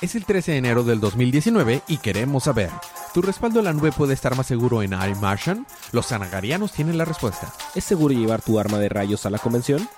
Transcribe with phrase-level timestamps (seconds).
[0.00, 2.70] Es el 13 de enero del 2019 y queremos saber,
[3.12, 5.66] ¿tu respaldo en la nube puede estar más seguro en iMartian?
[5.90, 7.52] Los sanagarianos tienen la respuesta.
[7.74, 9.88] ¿Es seguro llevar tu arma de rayos a la convención?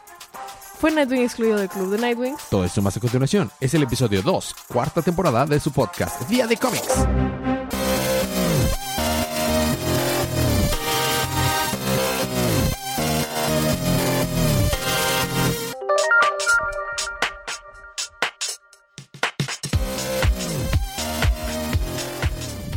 [0.78, 2.40] ¿Fue Nightwing excluido del club de Nightwings?
[2.48, 3.50] Todo esto más a continuación.
[3.60, 6.88] Es el episodio 2, cuarta temporada de su podcast, Día de Cómics.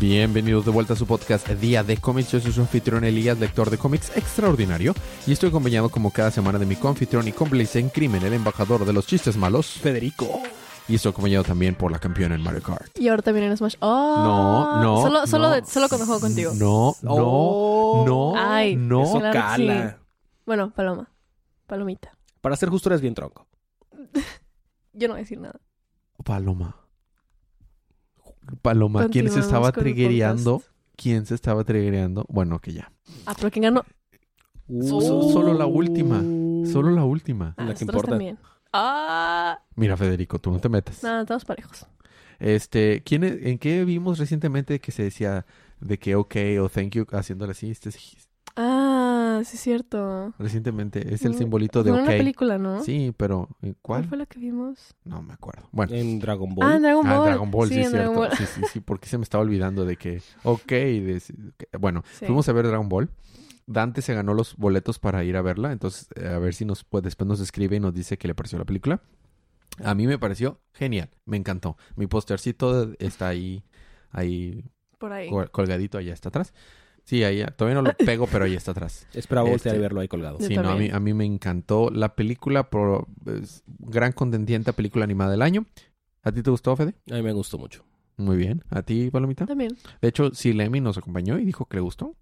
[0.07, 2.29] Bienvenidos de vuelta a su podcast Día de Cómics.
[2.33, 4.93] Yo soy su anfitrión Elías, lector de cómics extraordinario.
[5.25, 8.83] Y estoy acompañado como cada semana de mi confitrión y cómplice en crimen, el embajador
[8.83, 10.41] de los chistes malos, Federico.
[10.89, 12.99] Y estoy acompañado también por la campeona en Mario Kart.
[12.99, 13.75] Y ahora también en Smash.
[13.79, 15.53] Oh, No, no, Solo, solo, no.
[15.55, 16.51] de- solo cuando juego contigo.
[16.53, 18.03] No, no, Oh.
[18.05, 19.03] no, Ay, no.
[19.03, 19.99] Eso cala.
[20.45, 21.09] Bueno, Paloma.
[21.65, 22.11] Palomita.
[22.41, 23.47] Para ser justo, eres bien tronco.
[24.91, 25.61] Yo no voy a decir nada.
[26.25, 26.75] Paloma.
[28.61, 30.61] Paloma, ¿quién se estaba triggereando?
[30.95, 32.25] ¿Quién se estaba triggereando?
[32.29, 32.91] Bueno, que ya.
[33.25, 33.83] Ah, pero ¿quién ganó?
[34.81, 36.21] So- solo la última.
[36.71, 37.53] Solo la última.
[37.57, 38.11] Ah, La que importa.
[38.11, 38.37] también.
[38.71, 41.03] Ah, Mira, Federico, tú no te metas.
[41.03, 41.85] nada, estamos parejos.
[42.39, 45.45] Este, ¿quién es- ¿en qué vimos recientemente que se decía
[45.79, 47.69] de que ok o thank you haciéndole así?
[47.71, 48.17] Este es-
[49.39, 50.33] Ah, sí es cierto.
[50.39, 52.07] recientemente es el Mm, simbolito de Fue ok.
[52.07, 52.83] una película, ¿no?
[52.83, 54.03] Sí, pero ¿en ¿Cuál ¿cuál?
[54.05, 54.95] fue la que vimos?
[55.03, 55.67] No me acuerdo.
[55.71, 55.93] Bueno.
[55.93, 56.67] En Dragon Ball.
[56.67, 57.25] Ah, en Dragon Ah, Ball.
[57.25, 58.11] Dragon Ball, sí, sí, es en cierto.
[58.11, 58.37] Dragon Ball.
[58.37, 61.21] Sí, sí, sí, porque se me estaba olvidando de que, ok, de-
[61.79, 62.25] bueno, Sí.
[62.25, 63.09] fuimos a ver Dragon Ball.
[63.65, 66.83] Dante se ganó los boletos para ir a verla, entonces eh, a ver si nos
[66.83, 69.01] pues, después nos escribe y nos dice qué le pareció la película.
[69.83, 71.77] A mí me pareció genial, me encantó.
[71.95, 73.63] Mi postercito está ahí,
[74.11, 75.29] ahí Por ahí.
[75.29, 76.53] col- colgadito, allá está atrás.
[77.05, 79.07] Sí, ahí todavía no lo pego, pero ahí está atrás.
[79.13, 80.37] Esperaba Este- y verlo ahí colgado.
[80.39, 84.73] Sí, no, a mí, a mí me encantó la película, por, es gran contendiente a
[84.73, 85.65] película animada del año.
[86.23, 86.95] ¿A ti te gustó, Fede?
[87.11, 87.83] A mí me gustó mucho.
[88.15, 88.63] Muy bien.
[88.69, 89.45] ¿A ti, Palomita?
[89.45, 89.75] También.
[90.01, 92.15] De hecho, Silemi nos acompañó y dijo que le gustó.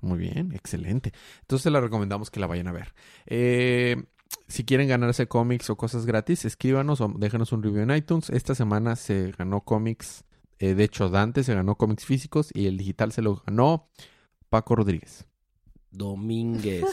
[0.00, 1.12] Muy bien, excelente.
[1.42, 2.92] Entonces la recomendamos que la vayan a ver.
[3.26, 4.02] Eh,
[4.48, 8.30] si quieren ganarse cómics o cosas gratis, escríbanos o déjenos un review en iTunes.
[8.30, 10.24] Esta semana se ganó cómics.
[10.62, 13.88] Eh, de hecho, Dante se ganó cómics físicos y el digital se lo ganó
[14.48, 15.26] Paco Rodríguez.
[15.90, 16.84] Domínguez.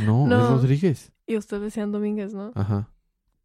[0.00, 0.42] No, No.
[0.44, 1.12] es Rodríguez.
[1.26, 2.52] Y ustedes decían Domínguez, ¿no?
[2.54, 2.88] Ajá.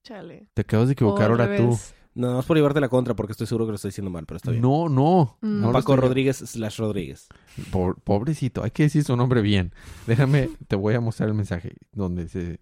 [0.03, 0.47] Chale.
[0.53, 1.77] Te acabas de equivocar ahora tú.
[2.15, 4.25] no, no es por llevarte la contra porque estoy seguro que lo estoy diciendo mal,
[4.25, 4.61] pero está bien.
[4.61, 5.37] No, no.
[5.41, 5.61] Mm.
[5.61, 7.27] no Paco Rodríguez slash Rodríguez.
[7.71, 9.73] Po- pobrecito, hay que decir su nombre bien.
[10.05, 12.59] Déjame, te voy a mostrar el mensaje donde se...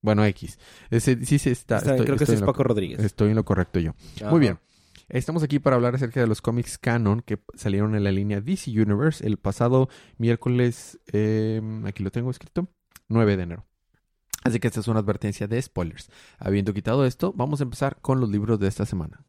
[0.00, 0.58] Bueno, X.
[0.90, 1.76] Ese, sí se está...
[1.76, 2.98] Está bien, estoy- creo que sí es Paco Rodríguez.
[3.00, 3.92] Estoy en lo correcto yo.
[4.16, 4.30] Ajá.
[4.30, 4.58] Muy bien.
[5.08, 8.70] Estamos aquí para hablar acerca de los cómics canon que salieron en la línea DC
[8.70, 12.68] Universe el pasado miércoles, eh, aquí lo tengo escrito,
[13.08, 13.66] 9 de enero.
[14.44, 16.10] Así que esta es una advertencia de spoilers.
[16.38, 19.24] Habiendo quitado esto, vamos a empezar con los libros de esta semana.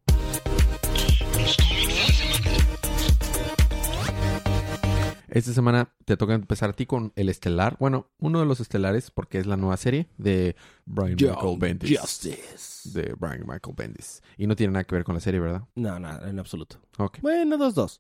[5.34, 7.76] Esta semana te toca empezar a ti con el estelar.
[7.80, 10.56] Bueno, uno de los estelares, porque es la nueva serie de
[10.86, 12.00] Brian Michael Bendis.
[12.00, 13.00] Justice.
[13.00, 14.22] De Brian Michael Bendis.
[14.38, 15.64] Y no tiene nada que ver con la serie, ¿verdad?
[15.74, 16.76] No, nada, en absoluto.
[17.00, 17.18] Ok.
[17.24, 18.00] Bueno, dos, dos.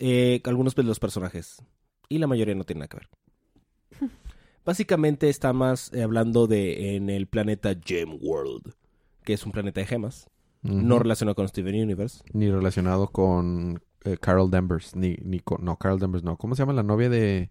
[0.00, 1.62] Eh, algunos de los personajes.
[2.08, 4.10] Y la mayoría no tienen nada que ver.
[4.64, 8.74] Básicamente está más eh, hablando de en el planeta Gem World,
[9.22, 10.28] que es un planeta de gemas,
[10.62, 12.24] no relacionado con Steven Universe.
[12.32, 14.94] Ni relacionado con eh, Carol Danvers.
[14.96, 15.64] Ni, ni con...
[15.64, 16.36] No, Carol Danvers no.
[16.36, 17.50] ¿Cómo se llama la novia de...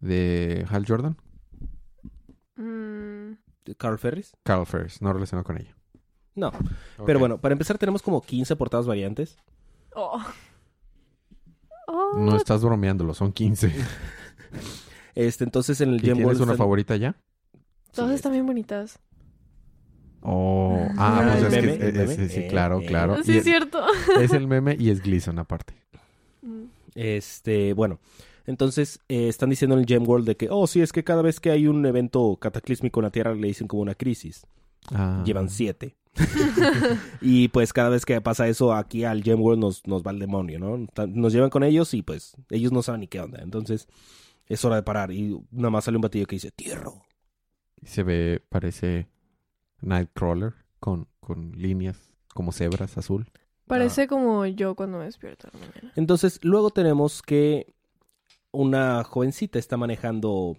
[0.00, 1.16] De Hal Jordan?
[2.56, 3.32] Mm,
[3.78, 4.32] Carl Ferris.
[4.42, 5.00] Carol Ferris.
[5.00, 5.76] No relacionado con ella.
[6.34, 6.50] No,
[7.04, 9.36] pero bueno, para empezar tenemos como 15 portadas variantes.
[9.94, 10.18] Oh.
[11.86, 12.12] Oh.
[12.16, 13.14] No estás bromeándolo.
[13.14, 13.72] Son 15.
[15.14, 17.14] Este, entonces en el ¿Y Gem tienes World una están- favorita ya?
[17.92, 18.98] Todas Sí, están bien bonitas.
[20.22, 22.28] Oh, ah, Ah, pues el es que- meme, es- meme.
[22.28, 22.86] sí, Eh, claro, eh.
[22.86, 23.22] claro.
[23.24, 23.84] Sí, es cierto.
[24.20, 25.74] es el meme y es Gleason aparte.
[26.42, 26.64] Mm.
[26.94, 27.98] Este, bueno,
[28.46, 31.22] entonces eh, están diciendo en el Gem World de que, oh, sí, es que cada
[31.22, 34.46] vez que hay un evento cataclísmico en la Tierra le dicen como una crisis.
[34.92, 35.22] Ah.
[35.24, 35.96] Llevan siete.
[37.20, 40.18] y pues cada vez que pasa eso aquí al Gem World nos, nos va el
[40.18, 40.86] demonio, ¿no?
[41.06, 43.40] Nos llevan con ellos y pues ellos no saben ni qué onda.
[43.42, 43.88] Entonces
[44.46, 45.10] es hora de parar.
[45.12, 46.90] Y nada más sale un batillo que dice, tierra.
[47.80, 49.06] Y se ve, parece
[49.82, 51.98] Nightcrawler con, con líneas
[52.34, 53.26] como cebras azul.
[53.66, 55.92] Parece como yo cuando me despierto la mañana.
[55.96, 57.72] Entonces luego tenemos que
[58.50, 60.56] una jovencita está manejando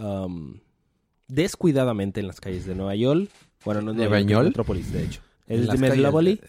[0.00, 0.58] um,
[1.28, 3.28] descuidadamente en las calles de Nueva York.
[3.64, 4.46] Bueno, no es ¿De Nueva York?
[4.48, 5.20] Metrópolis, de hecho.
[5.46, 6.40] Es de Metrópoli.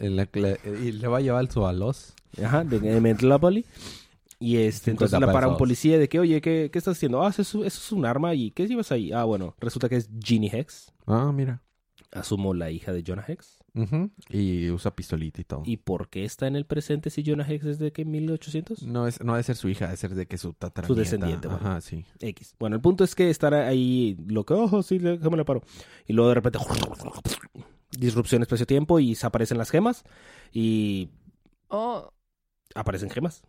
[0.81, 2.13] y le va a llevar su alos.
[2.43, 3.65] Ajá, de, de Metrópoli.
[4.39, 7.23] Y este, 50 entonces la para un policía de que, oye, ¿qué, qué estás haciendo?
[7.23, 8.33] Ah, eso, es- eso es un arma.
[8.35, 9.11] ¿Y qué llevas ahí?
[9.11, 10.91] Ah, bueno, resulta que es Ginny Hex.
[11.07, 11.61] Ah, mira.
[12.13, 13.59] Asumo la hija de Jonah Hex.
[14.29, 15.63] Y usa pistolita y todo.
[15.65, 18.83] ¿Y por qué está en el presente si Jonah Hex es de que 1800?
[18.83, 20.87] No, es, no ha de ser su hija, ha de ser de que su tatara
[20.87, 21.65] Su descendiente, bueno.
[21.67, 22.05] Ajá, sí.
[22.19, 22.55] X.
[22.59, 25.63] Bueno, el punto es que están ahí lo que, ojo, sí, déjame la paro.
[26.07, 26.59] Y luego de repente,
[27.97, 30.03] disrupción espacio-tiempo y se aparecen las gemas
[30.51, 31.09] y
[31.69, 32.11] Oh.
[32.75, 33.41] aparecen gemas.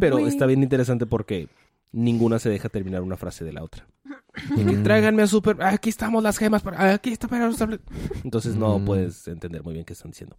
[0.00, 0.24] Pero Uy.
[0.28, 1.48] está bien interesante porque
[1.92, 3.86] ninguna se deja terminar una frase de la otra.
[4.84, 5.62] Tráiganme a Super.
[5.62, 6.62] Aquí estamos las gemas.
[6.62, 7.82] para- Aquí está para los tablet-".
[8.24, 8.84] Entonces no Mm.
[8.84, 10.36] puedes entender muy bien qué están diciendo.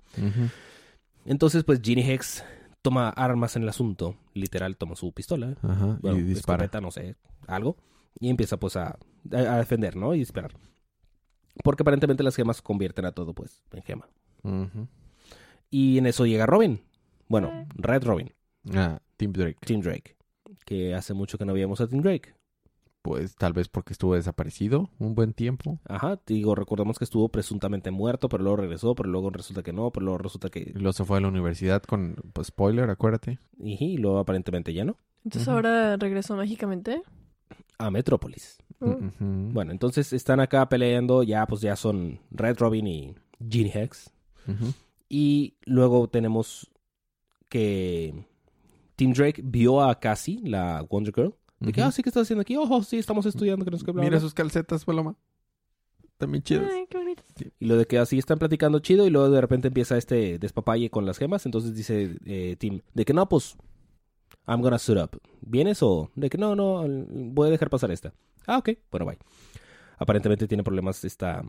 [1.26, 2.44] Entonces, pues Ginny Hex
[2.82, 4.16] toma armas en el asunto.
[4.34, 5.56] Literal, toma su pistola.
[5.62, 5.98] Ajá.
[6.02, 6.64] Bueno, y dispara.
[6.64, 7.16] escopeta, no sé,
[7.48, 7.76] algo.
[8.20, 10.16] Y empieza pues a, defender, ¿no?
[10.16, 10.54] Y disparar.
[11.64, 14.08] Porque aparentemente las gemas convierten a todo, pues, en gema.
[15.70, 16.82] Y en eso llega Robin.
[17.28, 18.32] Bueno, Red Robin,
[18.74, 19.58] Ah, Tim Drake.
[19.66, 20.16] Tim Drake.
[20.70, 22.36] Que hace mucho que no veíamos a Tim Drake.
[23.02, 25.80] Pues tal vez porque estuvo desaparecido un buen tiempo.
[25.88, 29.90] Ajá, digo, recordamos que estuvo presuntamente muerto, pero luego regresó, pero luego resulta que no,
[29.90, 30.60] pero luego resulta que...
[30.60, 33.40] Y luego se fue a la universidad con pues, spoiler, acuérdate.
[33.58, 34.96] Y luego aparentemente ya no.
[35.26, 37.02] Entonces ahora regresó mágicamente.
[37.80, 38.60] A Metrópolis.
[38.80, 38.92] Oh.
[38.92, 39.12] Ujú.
[39.20, 43.16] Bueno, entonces están acá peleando, ya pues ya son Red Robin y
[43.50, 44.14] Ginny Hex.
[45.10, 46.70] Y luego tenemos
[47.50, 48.14] que
[49.00, 51.34] Tim Drake vio a Cassie, la Wonder Girl.
[51.62, 52.58] De que, ah, sí, ¿qué estás haciendo aquí?
[52.58, 53.64] Oh, sí, estamos estudiando.
[53.64, 54.20] Que no sé qué, bla, Mira bla".
[54.20, 55.16] sus calcetas, Paloma.
[56.18, 56.70] También chidas.
[56.70, 57.24] Ay, qué bonito.
[57.62, 60.90] Y lo de que así están platicando chido y luego de repente empieza este despapalle
[60.90, 61.46] con las gemas.
[61.46, 63.56] Entonces dice eh, Tim, de que no, pues,
[64.46, 65.18] I'm gonna suit up.
[65.40, 66.12] ¿Vienes o...?
[66.16, 68.14] De que no, no, voy a dejar pasar esta.
[68.48, 68.72] Ah, ok.
[68.92, 69.18] Bueno, bye.
[69.98, 71.42] Aparentemente tiene problemas esta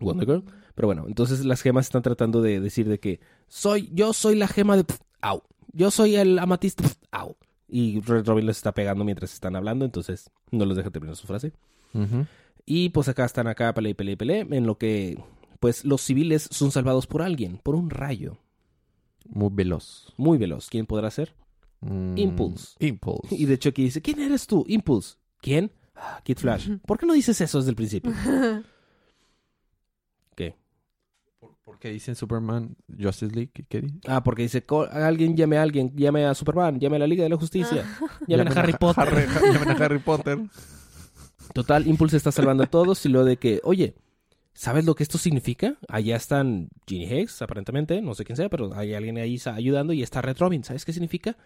[0.00, 0.44] Wonder Girl.
[0.74, 4.48] Pero bueno, entonces las gemas están tratando de decir de que soy, yo soy la
[4.48, 4.84] gema de...
[5.22, 5.42] Au.
[5.72, 6.84] Yo soy el amatista.
[7.10, 7.36] Au.
[7.68, 11.26] Y Red Robin les está pegando mientras están hablando, entonces no los deja terminar su
[11.26, 11.52] frase.
[12.66, 15.18] Y pues acá están acá, pele, pele, pele, en lo que
[15.60, 18.38] pues los civiles son salvados por alguien, por un rayo.
[19.28, 20.12] Muy veloz.
[20.16, 20.68] Muy veloz.
[20.68, 21.34] ¿Quién podrá ser?
[21.80, 22.76] Mm, Impulse.
[22.80, 23.34] Impulse.
[23.34, 24.64] Y de hecho aquí dice, ¿quién eres tú?
[24.66, 25.16] Impulse.
[25.40, 25.70] ¿Quién?
[25.94, 26.70] Ah, Kid Flash.
[26.86, 28.12] ¿Por qué no dices eso desde el principio?
[30.34, 30.56] ¿Qué?
[31.80, 33.50] ¿Por, por qué dicen Superman Justice League?
[33.52, 33.94] ¿Qué, qué dice?
[34.06, 37.24] Ah, porque dice, "Co- alguien llame a alguien, llame a Superman, llame a la Liga
[37.24, 37.84] de la Justicia,
[38.26, 39.04] llame a Harry Potter.
[39.08, 40.38] Harry, llamen a Harry Potter.
[41.54, 43.94] Total, Impulse está salvando a todos y lo de que, oye,
[44.54, 45.76] ¿sabes lo que esto significa?
[45.88, 50.02] Allá están Ginny Hex, aparentemente, no sé quién sea, pero hay alguien ahí ayudando y
[50.02, 50.62] está Red Robin.
[50.62, 51.36] ¿Sabes qué significa?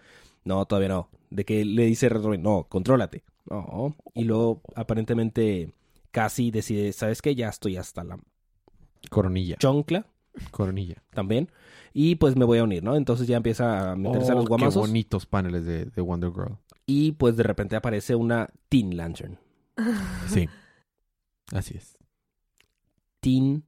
[0.44, 1.08] No, todavía no.
[1.30, 3.22] De que le dice Red Robin, no, contrólate.
[3.48, 3.96] No.
[4.14, 5.72] Y luego, aparentemente,
[6.10, 7.34] casi decide, ¿sabes qué?
[7.34, 8.18] Ya estoy hasta la
[9.10, 9.56] Coronilla.
[9.58, 10.06] choncla
[10.50, 11.02] Coronilla.
[11.12, 11.50] también.
[11.92, 12.96] Y pues me voy a unir, ¿no?
[12.96, 14.88] Entonces ya empieza a meterse a Oh, los Qué guamazos.
[14.88, 16.58] bonitos paneles de, de Wonder Girl.
[16.86, 19.38] Y pues de repente aparece una Teen Lantern.
[20.28, 20.48] Sí.
[21.52, 21.96] Así es.
[23.20, 23.64] Teen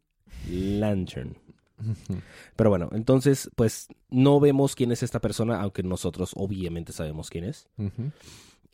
[0.50, 1.36] Lantern.
[2.56, 7.44] Pero bueno, entonces, pues no vemos quién es esta persona, aunque nosotros obviamente sabemos quién
[7.44, 7.68] es.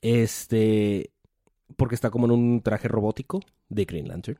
[0.00, 1.10] Este,
[1.76, 4.38] porque está como en un traje robótico de Green Lantern.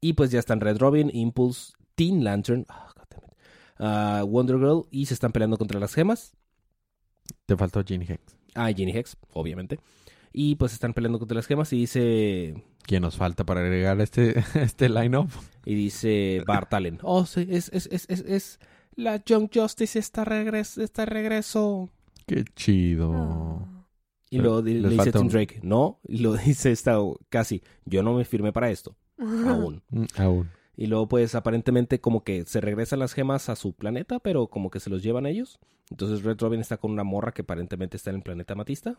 [0.00, 2.92] Y pues ya están Red Robin, Impulse, Teen Lantern, ah,
[3.78, 6.34] ah, Wonder Girl y se están peleando contra las gemas.
[7.46, 8.36] Te faltó Ginny Hex.
[8.54, 9.80] Ah, Ginny Hex, obviamente.
[10.32, 14.44] Y pues están peleando contra las gemas y dice ¿Quién nos falta para agregar este,
[14.54, 15.30] este line-up?
[15.64, 18.60] y dice Bart Allen, oh, sí, es, es, es, es, es
[18.94, 21.90] la Young Justice está regreso, está regreso.
[22.26, 23.10] Qué chido.
[23.10, 23.68] Oh.
[24.30, 26.00] Y luego le dice Tim Drake, no.
[26.06, 28.96] Y lo dice esta casi, yo no me firmé para esto,
[29.48, 29.82] aún.
[29.90, 30.50] Mm, Aún.
[30.76, 34.70] Y luego pues aparentemente como que se regresan las gemas a su planeta, pero como
[34.70, 35.58] que se los llevan ellos.
[35.90, 38.98] Entonces Red Robin está con una morra que aparentemente está en el planeta Matista.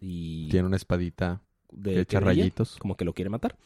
[0.00, 1.40] Y Tiene una espadita
[1.72, 2.76] de que echa que brilla, rayitos.
[2.78, 3.56] como que lo quiere matar.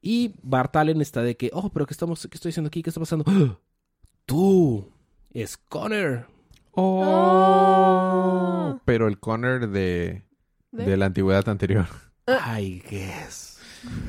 [0.00, 2.82] Y Bart Allen está de que, oh, pero ¿qué, estamos, qué estoy haciendo aquí?
[2.82, 3.24] ¿Qué está pasando?
[3.28, 3.56] ¡Ah!
[4.26, 4.88] Tú,
[5.32, 6.26] es Connor.
[6.72, 8.80] Oh.
[8.84, 10.24] Pero el Connor de,
[10.72, 10.84] ¿De?
[10.84, 11.86] de la antigüedad anterior.
[12.26, 13.51] I guess.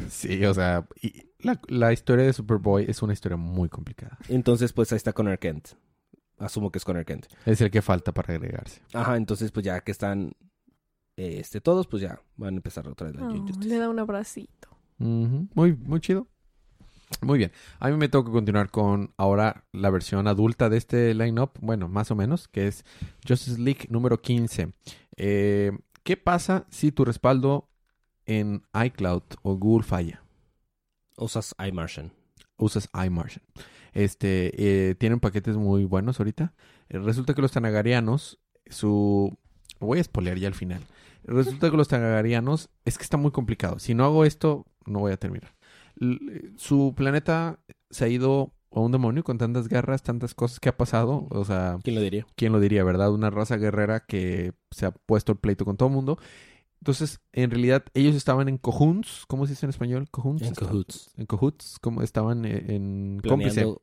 [0.10, 4.18] Sí, o sea, y la, la historia de Superboy es una historia muy complicada.
[4.30, 5.70] Entonces pues ahí está Connor Kent.
[6.38, 7.27] Asumo que es Connor Kent.
[7.46, 8.82] Es el que falta para agregarse.
[8.94, 10.34] Ajá, entonces pues ya que están
[11.15, 14.00] eh, este, todos, pues ya van a empezar otra vez la Oh, le da un
[14.00, 14.70] abracito.
[14.98, 16.27] Muy, muy chido.
[17.22, 17.51] Muy bien.
[17.80, 21.51] A mí me toca continuar con ahora la versión adulta de este line-up.
[21.62, 22.86] Bueno, más o menos, que es
[23.27, 24.74] Justice League número 15.
[25.18, 25.72] Eh,
[26.03, 27.70] ¿Qué pasa si tu respaldo
[28.25, 30.24] en iCloud o Google falla?
[31.18, 32.12] Usas iMartian.
[32.58, 33.44] Usas iMartian.
[33.94, 34.51] Este,
[34.89, 36.53] eh, tienen paquetes muy buenos ahorita.
[36.89, 39.38] Eh, resulta que los tanagarianos, su...
[39.80, 40.82] Voy a spoilear ya al final.
[41.24, 43.80] Resulta que los tanagarianos es que está muy complicado.
[43.80, 45.56] Si no hago esto, no voy a terminar.
[46.00, 50.70] L- su planeta se ha ido a un demonio con tantas guerras, tantas cosas que
[50.70, 51.27] ha pasado.
[51.30, 52.25] O sea, ¿Quién lo diría?
[52.36, 53.12] ¿quién lo diría, verdad?
[53.12, 56.18] Una raza guerrera que se ha puesto el pleito con todo el mundo.
[56.84, 59.24] Entonces, en realidad, ellos estaban en cojuns.
[59.30, 60.10] ¿Cómo se dice en español?
[60.12, 60.42] Cojuns.
[60.42, 61.12] En cahoots.
[61.16, 61.80] En cahoots.
[61.80, 63.74] Como estaban eh, en cómplice.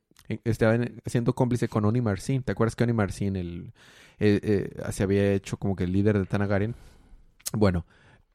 [0.43, 2.43] Estaban siendo cómplice con Oni Marcin.
[2.43, 3.73] ¿Te acuerdas que Oni Marcin el,
[4.19, 6.75] eh, eh, se había hecho como que el líder de Tanagarian?
[7.53, 7.87] Bueno,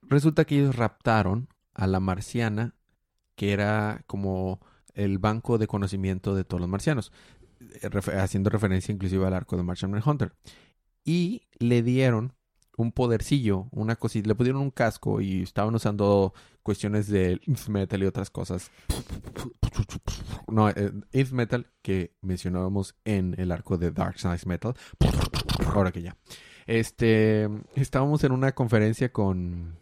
[0.03, 2.75] resulta que ellos raptaron a la marciana,
[3.37, 4.59] que era como
[4.95, 7.13] el banco de conocimiento de todos los marcianos,
[7.61, 10.33] eh, haciendo referencia inclusive al arco de Martian Manhunter.
[11.05, 12.33] Y le dieron
[12.77, 18.03] un podercillo, una cosita, le pusieron un casco y estaban usando cuestiones de Inf Metal
[18.03, 18.71] y otras cosas.
[20.49, 24.75] No, eh, Inf Metal que mencionábamos en el arco de Dark Side Metal.
[25.75, 26.17] Ahora que ya.
[26.67, 29.77] Este, estábamos en una conferencia con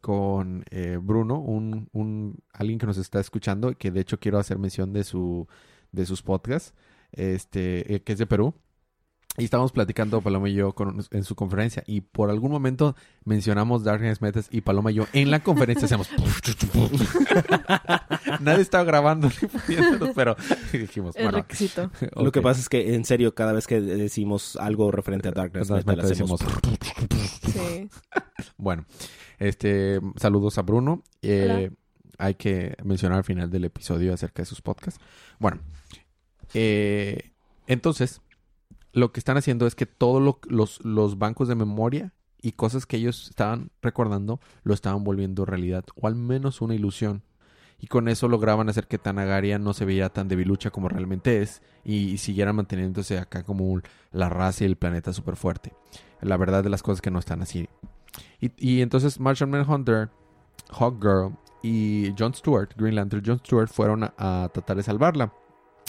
[0.00, 4.58] con eh, Bruno, un, un alguien que nos está escuchando que de hecho quiero hacer
[4.58, 5.48] mención de su
[5.92, 6.74] de sus podcasts,
[7.12, 8.54] este, eh, que es de Perú.
[9.36, 13.82] Y estábamos platicando Paloma y yo con- en su conferencia y por algún momento mencionamos
[13.82, 16.08] Darkness Metas y Paloma y yo en la conferencia hacemos
[18.40, 20.36] Nadie estaba grabando ni pudiéndonos, pero
[20.72, 21.90] dijimos, El bueno, requisito.
[22.16, 25.68] Lo que pasa es que, en serio, cada vez que decimos algo referente a Darkness
[25.68, 26.40] Darkness Metal, hacemos...
[27.52, 27.88] Sí.
[28.56, 28.84] Bueno,
[29.38, 31.02] este, saludos a Bruno.
[31.22, 31.70] Eh,
[32.18, 35.00] hay que mencionar al final del episodio acerca de sus podcasts.
[35.38, 35.60] Bueno,
[36.52, 37.32] eh,
[37.66, 38.20] entonces,
[38.94, 40.40] lo que están haciendo es que todos lo-
[40.82, 46.06] los, bancos de memoria y cosas que ellos estaban recordando lo estaban volviendo realidad, o
[46.06, 47.22] al menos una ilusión.
[47.80, 51.60] Y con eso lograban hacer que Tanagaria no se veía tan debilucha como realmente es
[51.84, 53.80] y, y siguiera manteniéndose acá como
[54.12, 55.74] la raza y el planeta súper fuerte.
[56.22, 57.68] La verdad de las cosas que no están así.
[58.40, 60.08] Y, entonces Martian Manhunter,
[60.70, 65.32] Hawkgirl y Jon Stewart, Green Lantern Jon Stewart, fueron a tratar de salvarla.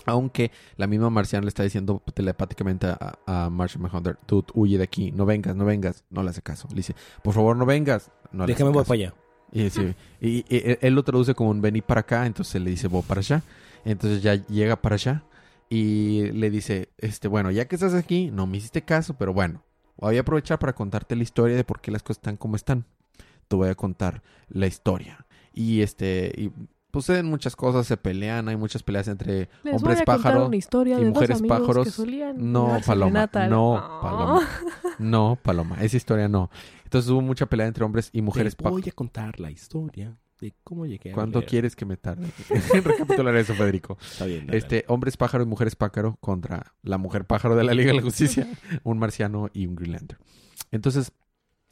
[0.05, 4.83] Aunque la misma Marciana le está diciendo telepáticamente a, a Martian Manhunter, tú huye de
[4.83, 6.03] aquí, no vengas, no vengas.
[6.09, 6.67] No le hace caso.
[6.69, 8.11] Le dice, por favor, no vengas.
[8.31, 9.13] No le hace Déjame voy para allá.
[9.51, 13.03] Y, sí, y él lo traduce como un vení para acá, entonces le dice, voy
[13.03, 13.41] para allá.
[13.85, 15.23] Entonces ya llega para allá
[15.69, 19.63] y le dice, este, bueno, ya que estás aquí, no me hiciste caso, pero bueno,
[19.97, 22.85] voy a aprovechar para contarte la historia de por qué las cosas están como están.
[23.47, 25.25] Te voy a contar la historia.
[25.53, 26.51] Y este, y
[27.01, 30.47] suceden muchas cosas, se pelean, hay muchas peleas entre Les hombres voy a contar pájaro.
[30.47, 31.99] una historia y mujeres pájaros.
[32.37, 34.01] No, Paloma, no, Oh.
[34.01, 34.47] Paloma.
[34.99, 36.49] No, Paloma, esa historia no.
[36.85, 38.79] Entonces hubo mucha pelea entre hombres y mujeres Te pájaro.
[38.81, 41.49] voy a contar la historia de cómo llegué a ¿Cuándo leer.
[41.49, 42.27] quieres que me tarde?
[42.83, 43.97] Recapitular eso, Federico.
[44.01, 44.47] Está bien.
[44.47, 47.97] dale, Este, hombres pájaro y mujeres pájaro contra la mujer pájaro de la Liga de
[47.97, 48.47] la Justicia,
[48.83, 50.21] un marciano y un Green Lantern.
[50.71, 51.11] Entonces,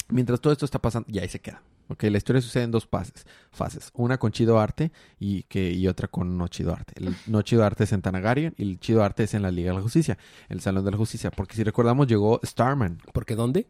[0.09, 1.61] mientras todo esto está pasando, ya ahí se queda.
[1.89, 3.25] Ok, la historia sucede en dos fases.
[3.51, 3.91] fases.
[3.93, 6.93] Una con Chido Arte y, que, y otra con No Chido Arte.
[6.95, 9.71] El No Chido Arte es en Tanagarian y el Chido Arte es en la Liga
[9.71, 10.17] de la Justicia,
[10.49, 11.29] el Salón de la Justicia.
[11.31, 12.99] Porque si recordamos, llegó Starman.
[13.13, 13.67] ¿Por qué dónde?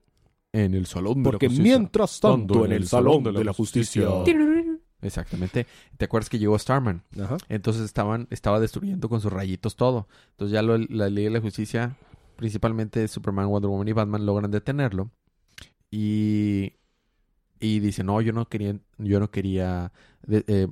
[0.55, 1.77] en el Salón de Porque la Justicia.
[1.79, 4.08] mientras tanto, en el Salón de la Justicia...
[5.01, 5.65] Exactamente.
[5.98, 7.01] ¿Te acuerdas que llegó Starman?
[7.20, 7.38] Ajá.
[7.50, 10.08] Entonces estaban, estaba destruyendo con sus rayitos todo.
[10.32, 11.98] Entonces ya lo- la Liga de la Justicia,
[12.38, 15.10] principalmente Superman, Wonder Woman y Batman, logran detenerlo.
[15.91, 16.74] Y,
[17.63, 20.67] y dice, no, yo no quería, yo no quería de- eh,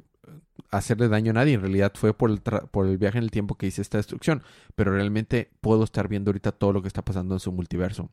[0.71, 1.53] hacerle daño a nadie.
[1.53, 4.43] En realidad fue por el, por el viaje en el tiempo que hice esta destrucción.
[4.75, 8.11] Pero realmente puedo estar viendo ahorita todo lo que está pasando en su multiverso.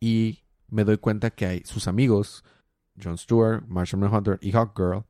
[0.00, 2.44] Y me doy cuenta que hay sus amigos,
[3.00, 5.04] Jon Stewart, Martian Manhunter y Hawkgirl,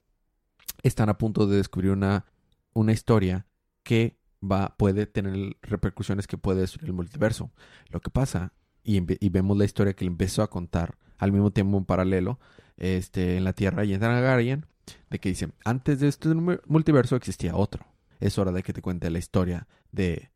[0.82, 2.26] están a punto de descubrir una,
[2.74, 3.46] una historia
[3.82, 7.50] que va, puede tener repercusiones que puede destruir el multiverso.
[7.88, 8.52] Lo que pasa,
[8.82, 12.38] y, y vemos la historia que le empezó a contar al mismo tiempo en paralelo,
[12.80, 14.66] este, en la Tierra y en Targaryen,
[15.08, 17.86] de que dice, antes de este mu- multiverso existía otro.
[18.18, 20.30] Es hora de que te cuente la historia de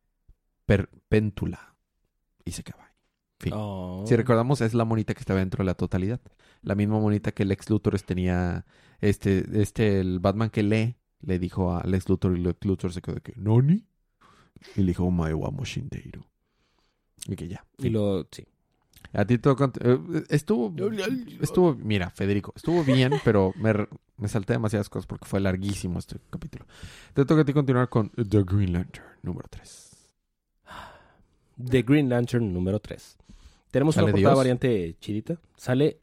[0.67, 1.75] Perpéntula.
[2.45, 2.93] Y se acaba ahí.
[3.41, 3.53] Fin.
[3.55, 4.05] Oh.
[4.07, 6.21] Si recordamos, es la monita que estaba dentro de la totalidad.
[6.63, 8.65] La misma monita que el ex Luthor tenía.
[9.01, 13.03] Este, este, el Batman que lee, le dijo a Lex Luthor y Lex Luthor se
[13.03, 13.85] quedó de que, ¿Noni?
[14.77, 16.27] Y le dijo, Omae wa Moshindeiro.
[17.27, 17.67] Y que ya.
[17.79, 18.27] Y lo...
[18.31, 18.47] Sí.
[19.15, 20.75] A ti te tocó- eh, estuvo,
[21.41, 23.73] estuvo, mira, Federico, estuvo bien, pero me,
[24.17, 26.67] me salté demasiadas cosas porque fue larguísimo este capítulo.
[27.15, 29.91] Te toca a ti continuar con The Green Lantern número 3.
[31.65, 33.17] The Green Lantern número 3.
[33.71, 34.37] Tenemos una ¿Sale portada Dios?
[34.39, 35.39] variante chidita.
[35.57, 36.01] Sale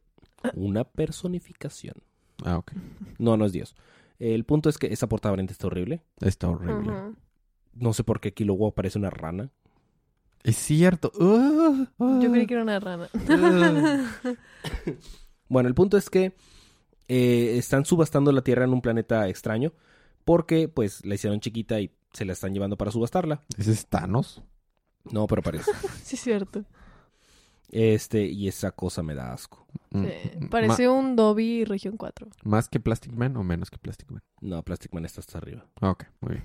[0.55, 1.95] una personificación.
[2.43, 2.71] Ah, ok.
[3.19, 3.75] No, no es Dios.
[4.19, 6.01] El punto es que esa portada variante está horrible.
[6.19, 6.93] Está horrible.
[7.73, 9.49] No sé por qué aquí luego aparece una rana.
[10.43, 11.11] Es cierto.
[11.19, 12.21] Uh, uh.
[12.21, 13.09] Yo creí que era una rana.
[15.47, 16.33] Bueno, el punto es que
[17.09, 19.73] eh, están subastando la Tierra en un planeta extraño
[20.23, 23.43] porque pues la hicieron chiquita y se la están llevando para subastarla.
[23.57, 24.41] ¿Ese es Thanos?
[25.11, 25.69] No, pero parece.
[26.03, 26.63] Sí, es cierto.
[27.69, 29.65] Este, y esa cosa me da asco.
[29.91, 30.11] Mm, Sí.
[30.39, 32.27] mm, Parece un Dobby Región 4.
[32.27, 34.21] ma- ¿Más que Plastic Man o menos que Plastic Man?
[34.41, 35.65] No, Plastic Man está hasta arriba.
[35.81, 36.43] Ah, Ok, muy bien.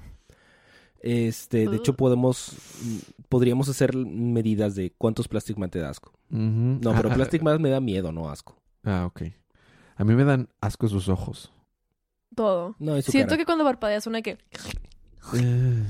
[1.01, 2.57] Este, de hecho podemos,
[3.29, 6.13] podríamos hacer medidas de cuántos Plastic Man te da asco.
[6.31, 6.41] Ujú.
[6.41, 8.57] No, pero Ah, Plastic Man me da miedo, no asco.
[8.85, 9.23] Ah, ok.
[9.97, 11.53] A mí me dan asco sus ojos.
[12.35, 12.77] Todo.
[12.79, 13.39] No, es su Siento cara.
[13.39, 14.39] que cuando parpadeas suena que...
[15.35, 15.85] Eh,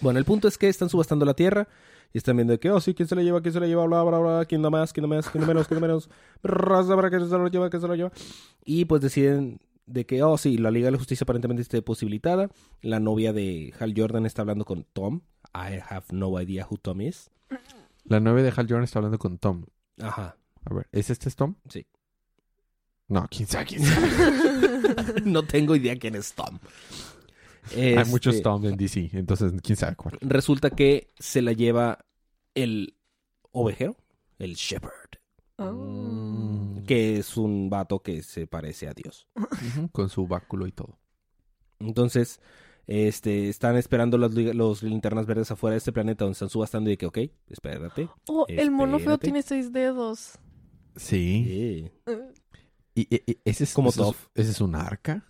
[0.00, 1.68] Bueno, el punto es que están subastando la tierra
[2.12, 3.40] y están viendo que, oh, sí, ¿quién se la lleva?
[3.42, 3.84] ¿Quién se la lleva?
[3.86, 4.92] Bla, bla, bla, ¿quién da más?
[4.92, 5.28] ¿Quién da más?
[5.28, 5.68] ¿Quién da menos?
[5.68, 6.08] ¿Quién da menos?
[6.42, 6.48] Que
[7.28, 7.68] se lo lleva?
[7.70, 8.12] ¿Quién se lo lleva?
[8.64, 12.48] Y pues deciden de que, oh, sí, la Liga de la Justicia aparentemente esté posibilitada.
[12.82, 15.22] La novia de Hal Jordan está hablando con Tom.
[15.54, 17.30] I have no idea who Tom is.
[18.04, 19.64] La novia de Hal Jordan está hablando con Tom.
[20.00, 20.36] Ajá.
[20.64, 21.54] A ver, ¿es este es Tom?
[21.68, 21.86] Sí.
[23.08, 25.20] No, quién sabe, quién sabe.
[25.24, 26.58] no tengo idea quién es Tom.
[27.76, 30.16] Hay Este, muchos Tom en DC, entonces quién sabe cuál.
[30.20, 32.04] Resulta que se la lleva
[32.54, 32.96] el
[33.52, 33.96] ovejero,
[34.38, 35.19] el Shepherd,
[35.60, 35.72] Oh.
[35.72, 36.84] Mm.
[36.86, 39.28] que es un vato que se parece a Dios.
[39.92, 40.98] Con su báculo y todo.
[41.78, 42.40] Entonces,
[42.86, 46.94] este, están esperando los, los linternas verdes afuera de este planeta donde están subastando y
[46.94, 48.08] de que, ok, espérate.
[48.26, 50.38] Oh, el mono feo tiene seis dedos.
[50.96, 51.90] Sí.
[52.94, 54.26] ¿Y, y- y ese es Como ese es- Toph.
[54.34, 55.24] ¿Ese es un arca?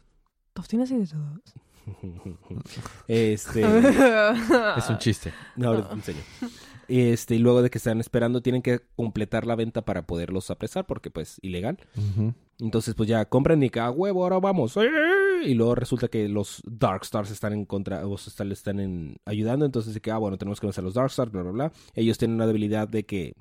[0.55, 1.55] ¿Toph tiene seis dedos?
[3.09, 3.61] este,
[4.79, 5.33] Es un chiste.
[5.57, 6.21] no, ahorita te enseño.
[6.91, 10.87] Este, y luego de que están esperando, tienen que completar la venta para poderlos apresar,
[10.87, 11.79] porque pues, ilegal.
[12.59, 14.77] Entonces, pues ya compran y que a huevo, ahora vamos.
[15.45, 19.19] Y luego resulta que los Dark Stars están en contra, o sea, le están en,
[19.25, 19.65] ayudando.
[19.65, 21.73] Entonces, de que, ah, bueno, tenemos que vencer a los Dark Stars, bla, bla, bla.
[21.95, 23.35] Ellos tienen una debilidad de que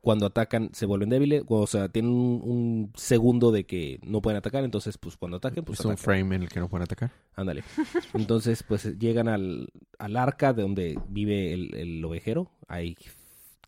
[0.00, 1.42] cuando atacan se vuelven débiles.
[1.48, 4.64] O sea, tienen un, un segundo de que no pueden atacar.
[4.64, 7.12] Entonces, pues cuando ataquen, pues es un frame en el que no pueden atacar.
[7.34, 7.62] Ándale.
[8.14, 12.50] Entonces, pues llegan al, al arca de donde vive el, el ovejero.
[12.70, 12.96] I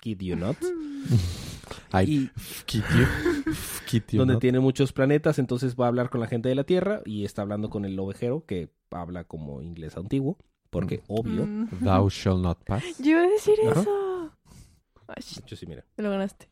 [0.01, 0.57] kid you not.
[1.91, 2.31] Ay, Y
[2.67, 3.53] kid you.
[3.87, 6.65] Kid you, donde tiene muchos planetas, entonces va a hablar con la gente de la
[6.65, 10.39] Tierra y está hablando con el ovejero que habla como inglés antiguo,
[10.71, 11.47] porque obvio.
[11.47, 11.69] Mm.
[11.85, 12.83] Thou shall not pass.
[12.99, 14.12] Yo iba a decir eso.
[15.47, 15.85] Yo sí, mira.
[15.97, 16.49] me lo ganaste.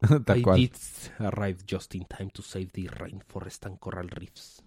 [0.26, 0.56] Tal I cual.
[0.56, 0.72] did
[1.20, 4.62] arrive just in time to save the rainforest and coral reefs.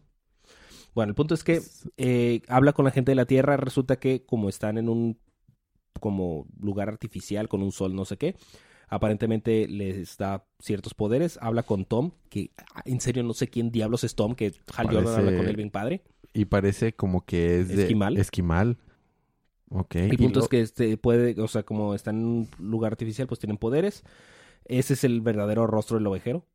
[0.96, 1.62] Bueno, el punto es que
[1.98, 5.20] eh, habla con la gente de la Tierra, resulta que como están en un
[6.00, 8.36] como lugar artificial con un sol no sé qué,
[8.88, 13.72] aparentemente les da ciertos poderes, habla con Tom, que ah, en serio no sé quién
[13.72, 16.04] diablos es Tom, que Hal Jordan habla con él bien padre.
[16.34, 17.84] Y parece como que es de...
[17.84, 18.18] Esquimal.
[18.18, 18.78] Esquimal.
[19.70, 19.96] Ok.
[19.96, 23.28] El punto lo- es que este puede, o sea, como está en un lugar artificial,
[23.28, 24.04] pues tienen poderes.
[24.66, 26.46] Ese es el verdadero rostro del ovejero.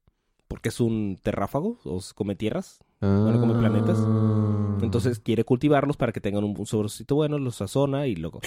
[0.49, 2.81] Porque es un terráfago, o come tierras.
[3.01, 3.97] bueno, come planetas.
[4.01, 4.79] Ah.
[4.83, 8.41] Entonces quiere cultivarlos para que tengan un, un saborcito bueno, los sazona y luego.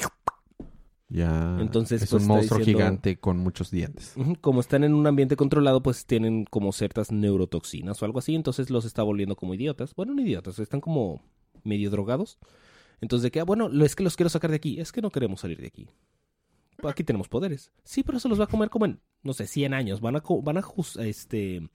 [1.07, 1.57] Ya.
[1.59, 4.15] Entonces, es pues, un monstruo diciendo- gigante con muchos dientes.
[4.41, 8.35] Como están en un ambiente controlado, pues tienen como ciertas neurotoxinas o algo así.
[8.35, 9.93] Entonces los está volviendo como idiotas.
[9.95, 11.21] Bueno, no idiotas, están como
[11.63, 12.37] medio drogados.
[13.05, 14.79] Entonces, de que, ah, bueno, lo- es que los quiero sacar de aquí.
[14.79, 15.87] Es que no queremos salir de aquí.
[16.83, 17.71] Aquí tenemos poderes.
[17.83, 20.01] Sí, pero se los va a comer como en, no sé, 100 años.
[20.01, 21.69] Van a, van a, jus- este,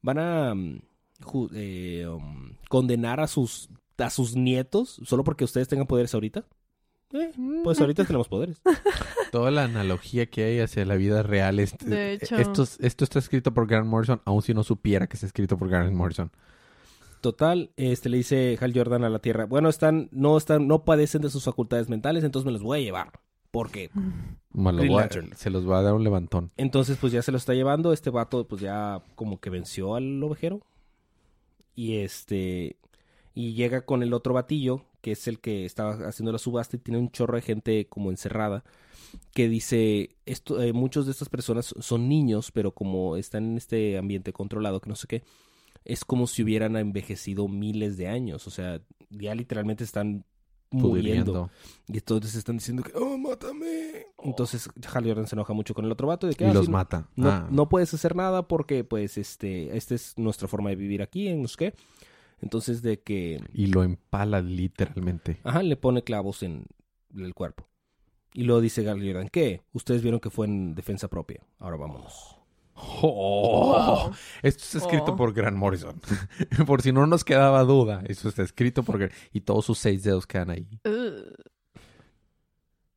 [0.00, 0.80] van a mm,
[1.22, 6.46] ju- eh, um, condenar a sus, a sus nietos solo porque ustedes tengan poderes ahorita.
[7.12, 8.62] Eh, pues ahorita tenemos poderes.
[9.30, 11.58] Toda la analogía que hay hacia la vida real.
[11.60, 12.36] Este, De hecho.
[12.36, 15.68] Esto, esto está escrito por Grant Morrison, aun si no supiera que está escrito por
[15.68, 16.30] Grant Morrison.
[17.20, 21.20] Total, este le dice Hal Jordan a la Tierra, bueno, están, no están, no padecen
[21.22, 23.12] de sus facultades mentales, entonces me los voy a llevar.
[23.50, 23.90] Porque
[24.52, 26.50] Me lo voy a- se los va a dar un levantón.
[26.56, 30.22] entonces pues ya se lo está llevando, este vato pues ya como que venció al
[30.22, 30.60] ovejero.
[31.74, 32.76] Y este
[33.34, 36.80] y llega con el otro batillo, que es el que estaba haciendo la subasta y
[36.80, 38.64] tiene un chorro de gente como encerrada,
[39.34, 43.98] que dice, esto, eh, muchos de estas personas son niños, pero como están en este
[43.98, 45.22] ambiente controlado, que no sé qué,
[45.84, 50.24] es como si hubieran envejecido miles de años, o sea, ya literalmente están
[50.72, 51.50] muriendo.
[51.88, 54.06] Y entonces están diciendo que, oh, mátame.
[54.22, 56.66] Entonces Hal Jordan se enoja mucho con el otro vato de que, Y "Ah, los
[56.66, 57.08] sí, mata.
[57.16, 57.48] no, Ah.
[57.50, 61.42] no puedes hacer nada porque, pues, este, esta es nuestra forma de vivir aquí, en
[61.42, 61.74] los que.
[62.40, 65.40] Entonces, de que, Y lo empala literalmente.
[65.44, 66.66] ajá, le pone clavos en
[67.16, 67.66] el cuerpo.
[68.32, 69.62] Y luego dice Hal Jordan, ¿qué?
[69.72, 71.42] Ustedes vieron que fue en defensa propia.
[71.58, 72.36] Ahora vámonos.
[73.02, 74.12] Oh, Wow.
[74.42, 75.16] Esto está escrito Oh.
[75.16, 76.00] por Grant Morrison.
[76.66, 78.02] por si no nos quedaba duda.
[78.06, 79.12] Eso está escrito por Grant.
[79.32, 80.68] Y todos sus seis dedos quedan ahí.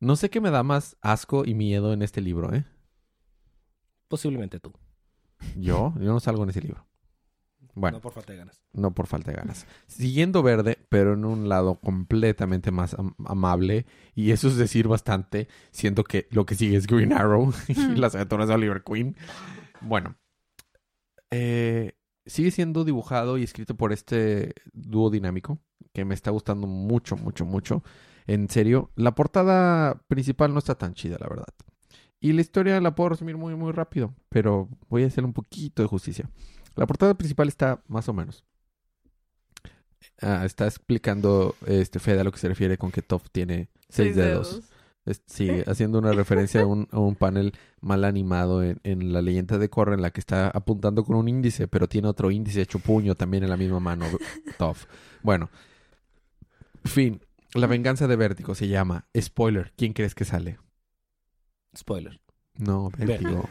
[0.00, 2.64] No sé qué me da más asco y miedo en este libro, ¿eh?
[4.08, 4.72] Posiblemente tú.
[5.56, 6.86] Yo, yo no salgo en ese libro.
[7.76, 8.62] Bueno, No por falta de ganas.
[8.72, 9.66] no por falta de ganas.
[9.88, 13.84] Siguiendo verde, pero en un lado completamente más am- amable.
[14.14, 18.14] Y eso es decir bastante, siendo que lo que sigue es Green Arrow y las
[18.14, 19.16] aventuras de Oliver Queen.
[19.84, 20.16] Bueno,
[21.30, 21.92] eh,
[22.26, 25.58] sigue siendo dibujado y escrito por este dúo dinámico
[25.92, 27.82] que me está gustando mucho, mucho, mucho.
[28.26, 31.48] En serio, la portada principal no está tan chida, la verdad.
[32.20, 35.82] Y la historia la puedo resumir muy, muy rápido, pero voy a hacer un poquito
[35.82, 36.30] de justicia.
[36.74, 38.44] La portada principal está más o menos.
[40.20, 44.16] Ah, está explicando este Fede a lo que se refiere con que Toph tiene seis,
[44.16, 44.62] dedos.
[45.26, 49.58] Sí, haciendo una referencia a un, a un panel mal animado en, en la leyenda
[49.58, 52.78] de Korra en la que está apuntando con un índice, pero tiene otro índice hecho
[52.78, 54.06] puño también en la misma mano,
[54.58, 54.84] Toph.
[55.22, 55.50] Bueno,
[56.84, 57.20] fin.
[57.54, 59.72] La venganza de Vértigo se llama Spoiler.
[59.76, 60.58] ¿Quién crees que sale?
[61.76, 62.20] Spoiler.
[62.56, 63.48] No, Vértigo.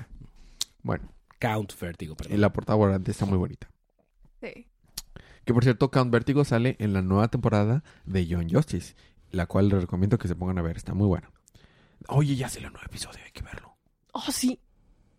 [0.81, 2.35] Bueno, Count Vertigo, perdón.
[2.35, 3.69] y la portada volante está muy bonita.
[4.41, 4.67] Sí.
[5.45, 8.95] Que por cierto, Count Vertigo sale en la nueva temporada de John Justice,
[9.31, 11.31] la cual les recomiendo que se pongan a ver, está muy buena.
[12.07, 13.75] Oye, ya salió el nuevo episodio, hay que verlo.
[14.13, 14.59] Oh, sí.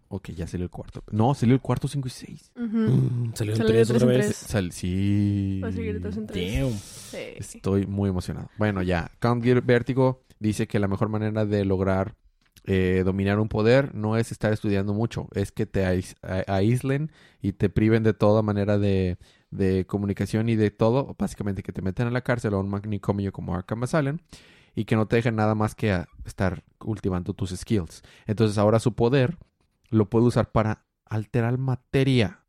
[0.09, 1.03] Ok, ya salió el cuarto.
[1.11, 2.53] No, salió el cuarto 5 y 6.
[2.57, 2.67] Ujú.
[2.77, 4.27] Mm, Salió de tres tres otra en vez.
[4.27, 4.37] tres.
[4.37, 5.61] Sal sí.
[5.65, 6.61] Va a seguir tres en tres.
[6.61, 6.73] Damn.
[6.73, 7.17] Sí.
[7.57, 8.49] Estoy muy emocionado.
[8.59, 9.11] Bueno, ya.
[9.19, 12.15] Count Vertigo dice que la mejor manera de lograr
[12.67, 16.15] eh, dominar un poder no es estar estudiando mucho, es que te ais-
[16.47, 17.11] aíslen
[17.43, 19.19] y te priven de toda manera de,
[19.51, 21.17] de comunicación y de todo.
[21.19, 24.19] Básicamente que te meten a la cárcel o a un manicomio como Arkham Asylum
[24.75, 28.03] y que no te dejen nada más que a estar cultivando tus skills.
[28.27, 29.39] Entonces ahora su poder
[29.91, 32.41] lo puede usar para alterar materia.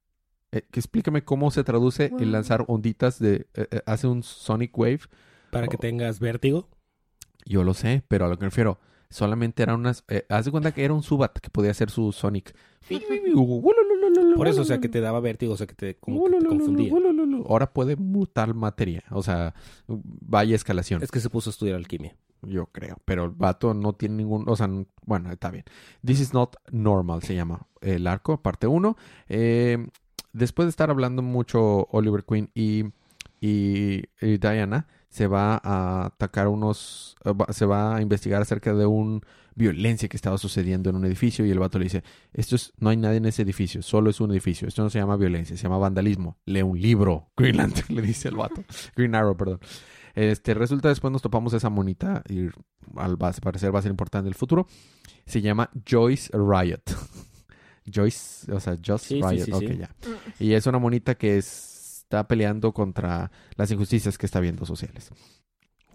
[0.51, 2.19] Eh, que explícame cómo se traduce Wow.
[2.19, 3.47] el lanzar onditas de...
[3.53, 5.01] eh, eh, hace un Sonic Wave
[5.51, 5.79] Para que Oh.
[5.79, 6.69] tengas vértigo.
[7.45, 10.03] yo lo sé, pero a lo que me refiero, solamente eran unas.
[10.07, 12.55] Eh, haz de cuenta que era un Subat que podía hacer su Sonic.
[14.35, 16.45] Por eso, o sea, que te daba vértigo, o sea, que te, como que te
[16.45, 16.93] confundía.
[17.47, 19.03] Ahora puede mutar materia.
[19.11, 19.53] O sea,
[19.87, 21.01] vaya escalación.
[21.01, 22.15] Es que se puso a estudiar alquimia.
[22.41, 22.97] Yo creo.
[23.05, 24.47] Pero el vato no tiene ningún.
[24.47, 24.69] O sea,
[25.05, 25.65] bueno, está bien.
[26.05, 28.97] This is not normal se llama el arco, parte 1.
[30.33, 32.85] después de estar hablando mucho Oliver Queen y,
[33.41, 37.15] y, y Diana, se va a atacar unos.
[37.23, 39.21] eh, Se va a investigar acerca de un
[39.55, 42.89] violencia que estaba sucediendo en un edificio y el vato le dice, esto es, no
[42.89, 45.63] hay nadie en ese edificio, solo es un edificio, esto no se llama violencia, se
[45.63, 48.65] llama vandalismo, lee un libro, Green Lantern, le dice el vato,
[48.97, 49.59] Green Arrow, perdón.
[50.13, 52.49] Este, resulta después nos topamos esa monita y
[52.97, 54.67] al parecer va a ser importante en el futuro.
[55.25, 56.83] Se llama Joyce Riot.
[57.93, 59.45] Joyce, o sea, Just Sí, sí, Riot.
[59.45, 59.89] sí, ok, ya.
[60.39, 61.71] Y es una monita que es-
[62.05, 65.09] está peleando contra las injusticias que está viendo sociales.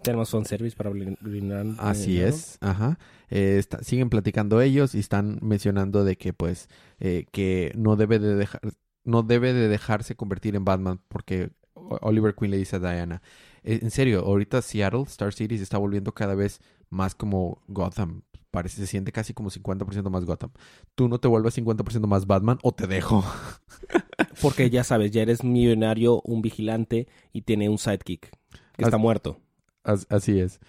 [0.03, 1.65] Tenemos fanservice para blin- blindar.
[1.77, 2.27] Así eh, ¿no?
[2.27, 2.99] es, ajá.
[3.29, 6.67] Eh, está- siguen platicando ellos y están mencionando de que pues
[6.99, 8.61] eh, que no debe de dejar
[9.03, 13.21] no debe de dejarse convertir en Batman porque Oliver Queen le dice a Diana,
[13.63, 18.21] "Eh, en serio, ahorita Seattle, Star City se está volviendo cada vez más como Gotham.
[18.51, 20.51] Parece, se siente casi como 50% más Gotham.
[20.95, 23.23] Tú no te vuelvas 50% más Batman o te dejo.
[24.41, 28.97] Porque ya sabes, ya eres millonario, un vigilante y tiene un sidekick que As- está
[28.97, 29.39] muerto.
[29.83, 30.59] As- así es.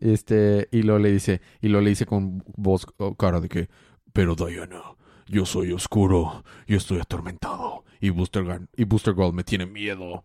[0.00, 3.68] Este, y lo le dice, y lo le dice con voz o cara de que,
[4.12, 4.82] pero Diana,
[5.26, 10.24] yo soy oscuro, yo estoy atormentado, y Booster Gun- y Booster Gold me tiene miedo.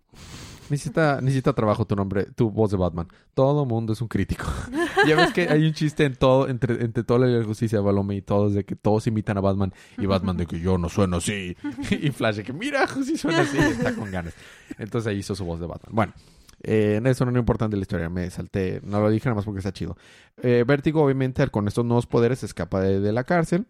[0.70, 3.08] Necesita, necesita trabajo tu nombre, tu voz de Batman.
[3.34, 4.46] Todo mundo es un crítico.
[5.08, 7.80] ya ves que hay un chiste en todo, entre, entre toda la Liga de justicia,
[7.82, 10.90] Balome y todos, de que todos imitan a Batman, y Batman de que yo no
[10.90, 11.56] sueno así,
[11.92, 14.34] y Flash de que mira, sí suena así, está con ganas.
[14.78, 15.94] Entonces ahí hizo su voz de Batman.
[15.94, 16.14] Bueno,
[16.64, 19.46] eh, eso no es importante de la historia, me salté, no lo dije nada más
[19.46, 19.98] porque está chido.
[20.42, 23.66] Eh, Vértigo, obviamente, con estos nuevos poderes, escapa de, de la cárcel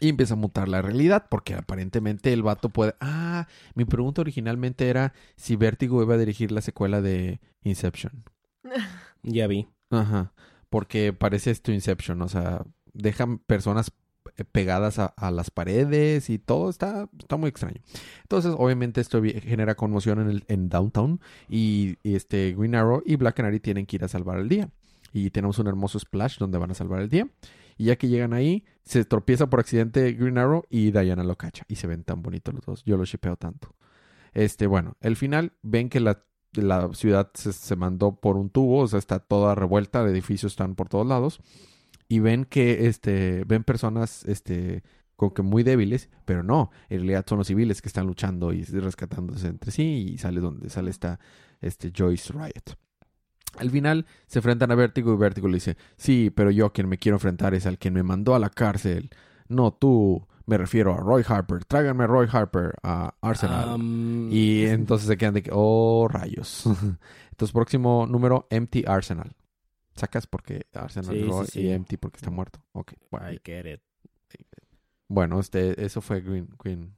[0.00, 2.94] y empieza a mutar la realidad, porque aparentemente el vato puede.
[3.00, 8.24] Ah, mi pregunta originalmente era si Vértigo iba a dirigir la secuela de Inception.
[9.28, 9.66] Ya vi.
[9.90, 10.32] Ajá,
[10.70, 13.90] porque parece esto Inception, o sea, dejan personas
[14.36, 17.80] eh, pegadas a, a las paredes y todo está, está muy extraño.
[18.22, 23.16] Entonces, obviamente, esto genera conmoción en, el, en Downtown y, y este Green Arrow y
[23.16, 24.68] Black Canary tienen que ir a salvar el día.
[25.12, 27.28] Y tenemos un hermoso splash donde van a salvar el día.
[27.76, 31.64] Y ya que llegan ahí, se tropieza por accidente Green Arrow y Diana lo cacha.
[31.68, 32.84] Y se ven tan bonitos los dos.
[32.84, 33.74] Yo los shipeo tanto.
[34.32, 38.80] Este, bueno, el final ven que la, la ciudad se, se mandó por un tubo,
[38.80, 41.40] o sea, está toda revuelta, edificios están por todos lados.
[42.08, 44.82] Y ven que, este, ven personas, este,
[45.16, 48.62] como que muy débiles, pero no, en realidad son los civiles que están luchando y
[48.62, 51.18] rescatándose entre sí y sale donde sale esta,
[51.60, 52.76] este, Joyce Riot.
[53.58, 56.88] Al final se enfrentan a Vértigo y Vértigo le dice, sí, pero yo a quien
[56.88, 59.10] me quiero enfrentar es al quien me mandó a la cárcel.
[59.48, 61.64] No tú, Me refiero a Roy Harper.
[61.64, 63.80] Tráiganme a Roy Harper a Arsenal.
[64.30, 66.64] Y entonces se quedan de que, oh, rayos.
[67.30, 69.34] entonces, próximo número, Empty Arsenal.
[69.96, 71.60] Sacas porque Arsenal Sí, Roy sí, sí.
[71.62, 72.60] y Empty porque está muerto.
[72.72, 72.92] Ok.
[73.12, 73.80] I get it.
[75.08, 76.94] Bueno, este, eso fue Green, Green,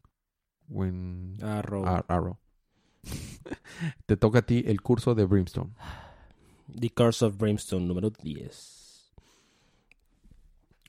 [0.66, 1.86] Green Arrow.
[1.86, 2.38] Ar- Arrow.
[4.06, 5.70] Te toca a ti el curso de Brimstone.
[6.74, 9.12] The Curse of Brimstone, número 10.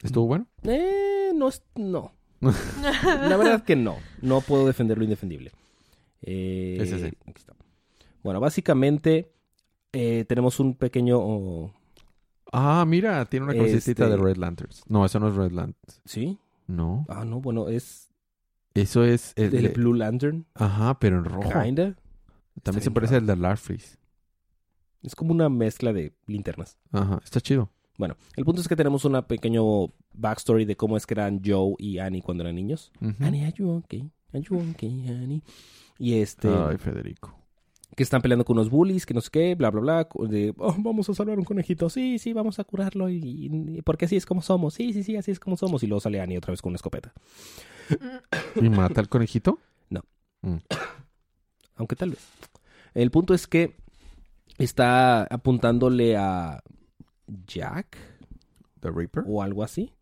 [0.03, 0.47] ¿Estuvo bueno?
[0.63, 1.61] Eh, no es...
[1.75, 2.13] No.
[2.41, 3.97] La verdad que no.
[4.21, 5.51] No puedo defender lo indefendible.
[6.21, 7.05] Eh, Ese sí.
[7.25, 7.53] aquí está.
[8.23, 9.31] Bueno, básicamente
[9.91, 11.17] eh, tenemos un pequeño...
[11.19, 11.73] oh,
[12.51, 14.83] Ah, mira, tiene una cosita Este- de Red Lanterns.
[14.87, 16.01] No, eso no es Red Lanterns.
[16.05, 16.39] ¿Sí?
[16.65, 17.05] No.
[17.07, 18.09] Ah, no, bueno, es
[18.73, 19.33] Eso es...
[19.35, 20.45] el del de- Blue Lantern.
[20.55, 21.49] Ajá, pero en rojo.
[21.61, 21.95] Kinda.
[22.63, 23.98] También se parece al de Larfleeze.
[25.03, 26.77] Es como una mezcla de linternas.
[26.91, 27.69] Ajá, está chido.
[27.97, 31.73] Bueno, el punto es que tenemos una pequeño backstory de cómo es que eran Joe
[31.77, 32.91] y Annie cuando eran niños.
[33.19, 34.09] Annie, are you okay?
[34.33, 35.41] Are you okay, Annie?
[35.97, 36.47] Y este...
[36.47, 37.35] Ay, Federico.
[37.95, 40.07] que están peleando con unos bullies, que no sé qué, bla, bla, bla.
[40.29, 41.89] De, "Oh, vamos a salvar un conejito.
[41.89, 43.09] Sí, sí, vamos a curarlo.
[43.09, 44.75] Y, y- porque así es como somos.
[44.75, 45.83] Sí, sí, sí, así es como somos.
[45.83, 47.13] Y luego sale Annie otra vez con una escopeta.
[48.55, 49.59] ¿Y mata al conejito?
[51.75, 52.25] Aunque tal vez.
[52.93, 53.75] El punto es que
[54.59, 56.61] está apuntándole a
[57.47, 57.97] Jack
[58.79, 59.23] ¿The Reaper?
[59.27, 59.93] o algo así.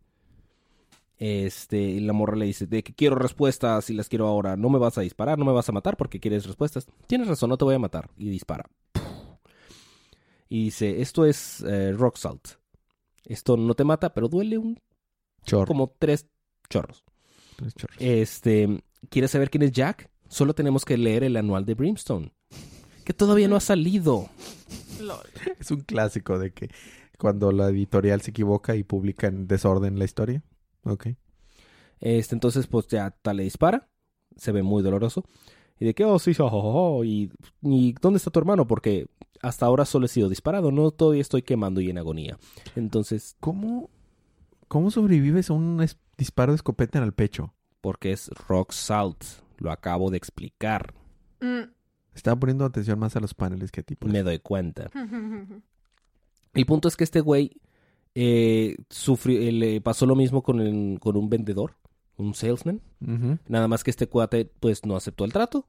[1.20, 4.56] Este, y la morra le dice de que quiero respuestas y las quiero ahora.
[4.56, 6.86] No me vas a disparar, no me vas a matar porque quieres respuestas.
[7.08, 8.10] Tienes razón, no te voy a matar.
[8.18, 8.70] Y dispara.
[10.50, 12.48] Y dice, esto es eh, rock salt.
[13.26, 14.80] Esto no te mata, pero duele un
[15.46, 15.66] Chorro.
[15.66, 16.28] como tres
[16.70, 17.04] chorros.
[17.58, 17.98] Tres chorros.
[18.00, 20.10] Este, ¿quieres saber quién es Jack?
[20.30, 22.32] Solo tenemos que leer el anual de Brimstone.
[23.08, 24.28] Que todavía no ha salido.
[25.62, 26.70] Es un clásico de que
[27.18, 30.44] cuando la editorial se equivoca y publica en desorden la historia.
[30.84, 31.08] Ok.
[32.02, 33.88] Este, entonces, pues ya tal le dispara.
[34.36, 35.24] Se ve muy doloroso.
[35.80, 38.68] Y de que, oh, sí, oh, oh, oh, y, y ¿dónde está tu hermano?
[38.68, 39.08] Porque
[39.42, 42.38] hasta ahora solo he sido disparado, no todavía estoy quemando y en agonía.
[42.76, 43.90] Entonces, ¿Cómo,
[44.68, 47.54] cómo sobrevives a un es- disparo de escopeta en el pecho?
[47.80, 49.24] porque es rock salt,
[49.60, 50.94] lo acabo de explicar,
[51.40, 51.70] Mm.
[52.18, 53.96] Estaba poniendo atención más a los paneles que a ti.
[53.96, 54.90] por me doy cuenta.
[56.54, 57.52] El punto es que este güey
[58.16, 61.76] eh, sufrió, eh, le pasó lo mismo con, el- con un vendedor,
[62.18, 62.82] un salesman.
[63.48, 65.68] Nada más que este cuate, pues, no aceptó el trato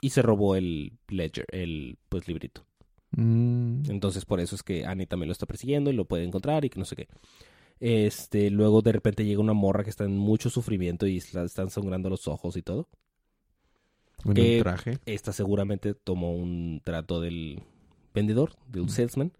[0.00, 2.66] y se robó el ledger, el, pues, librito.
[3.12, 3.88] Mm.
[3.88, 6.70] Entonces, por eso es que Annie también lo está persiguiendo y lo puede encontrar y
[6.70, 7.08] que no sé qué.
[7.78, 11.70] Este, luego de repente llega una morra que está en mucho sufrimiento y la están
[11.70, 12.88] sangrando los ojos y todo.
[14.24, 14.98] En Eh, el traje.
[15.06, 17.62] Esta seguramente tomó un trato del
[18.14, 19.32] vendedor, del salesman.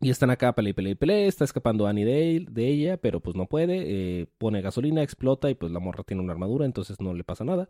[0.00, 1.26] Y están acá, pelea pelea pelea.
[1.26, 3.84] Está escapando Annie de, él- de ella, pero pues no puede.
[4.22, 7.44] eh, pone gasolina, explota y pues la morra tiene una armadura, entonces no le pasa
[7.44, 7.68] nada.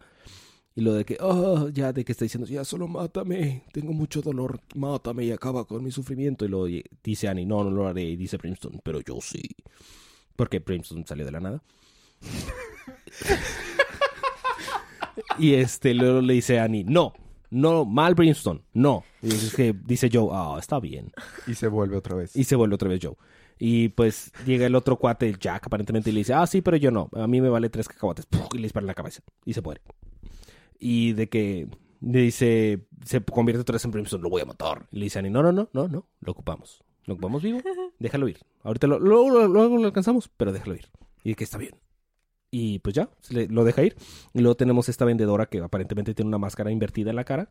[0.77, 4.23] Y lo de que, oh, ya de que está diciendo, ya solo mátame, tengo mucho
[4.23, 6.45] dolor, mátame y acaba con mi sufrimiento.
[6.45, 6.67] Y lo
[7.05, 8.03] dice Annie, no, no lo haré.
[8.03, 9.43] Y dice Brimstone, pero yo sí.
[10.35, 11.63] Porque Brimstone salió de la nada.
[15.39, 17.13] y este, luego le dice a Annie, no,
[17.51, 19.05] no, mal Brimstone, no.
[19.23, 21.13] Y es que dice Joe, ah, está bien.
[21.47, 22.35] Y se vuelve otra vez.
[22.37, 23.17] Y se vuelve otra vez Joe.
[23.59, 26.77] Y pues llega el otro cuate, el Jack, aparentemente, y le dice, ah, sí, pero
[26.77, 27.09] yo no.
[27.13, 28.27] A mí me vale tres cacahuates.
[28.27, 28.49] ¡Puf!
[28.53, 29.23] Y le dispara en la cabeza.
[29.45, 29.81] Y se muere.
[30.79, 31.69] Y de que
[32.01, 34.87] le dice, se convierte otra vez en Brimstone, lo voy a matar.
[34.91, 36.83] Y le dice a Annie, no, no, no, no, no, lo ocupamos.
[37.07, 37.61] Lo ocupamos vivo,
[37.99, 38.39] déjalo ir.
[38.63, 40.89] Ahorita lo, luego, luego- luego lo alcanzamos, pero déjalo ir.
[41.23, 41.75] Y de que está bien.
[42.57, 43.97] Y pues ya, le- lo deja ir.
[44.33, 47.49] Y luego tenemos esta vendedora que aparentemente tiene una máscara invertida en la cara.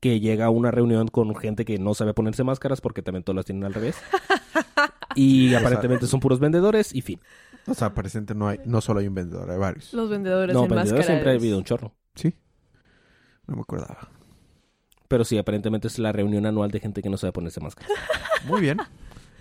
[0.00, 3.36] Que llega a una reunión con gente que no sabe ponerse máscaras porque también todas
[3.36, 3.96] las tienen al revés.
[5.16, 7.20] Y aparentemente son puros vendedores y fin.
[7.68, 9.92] O sea, presente no hay, no solo hay un vendedor, hay varios.
[9.94, 11.40] Los vendedores No, en vendedores siempre ha máscaras.
[11.42, 11.92] habido un chorro.
[12.16, 12.34] Sí.
[13.46, 14.08] No me acordaba.
[15.06, 17.92] Pero sí, aparentemente es la reunión anual de gente que no sabe ponerse máscaras.
[18.46, 18.78] Muy bien.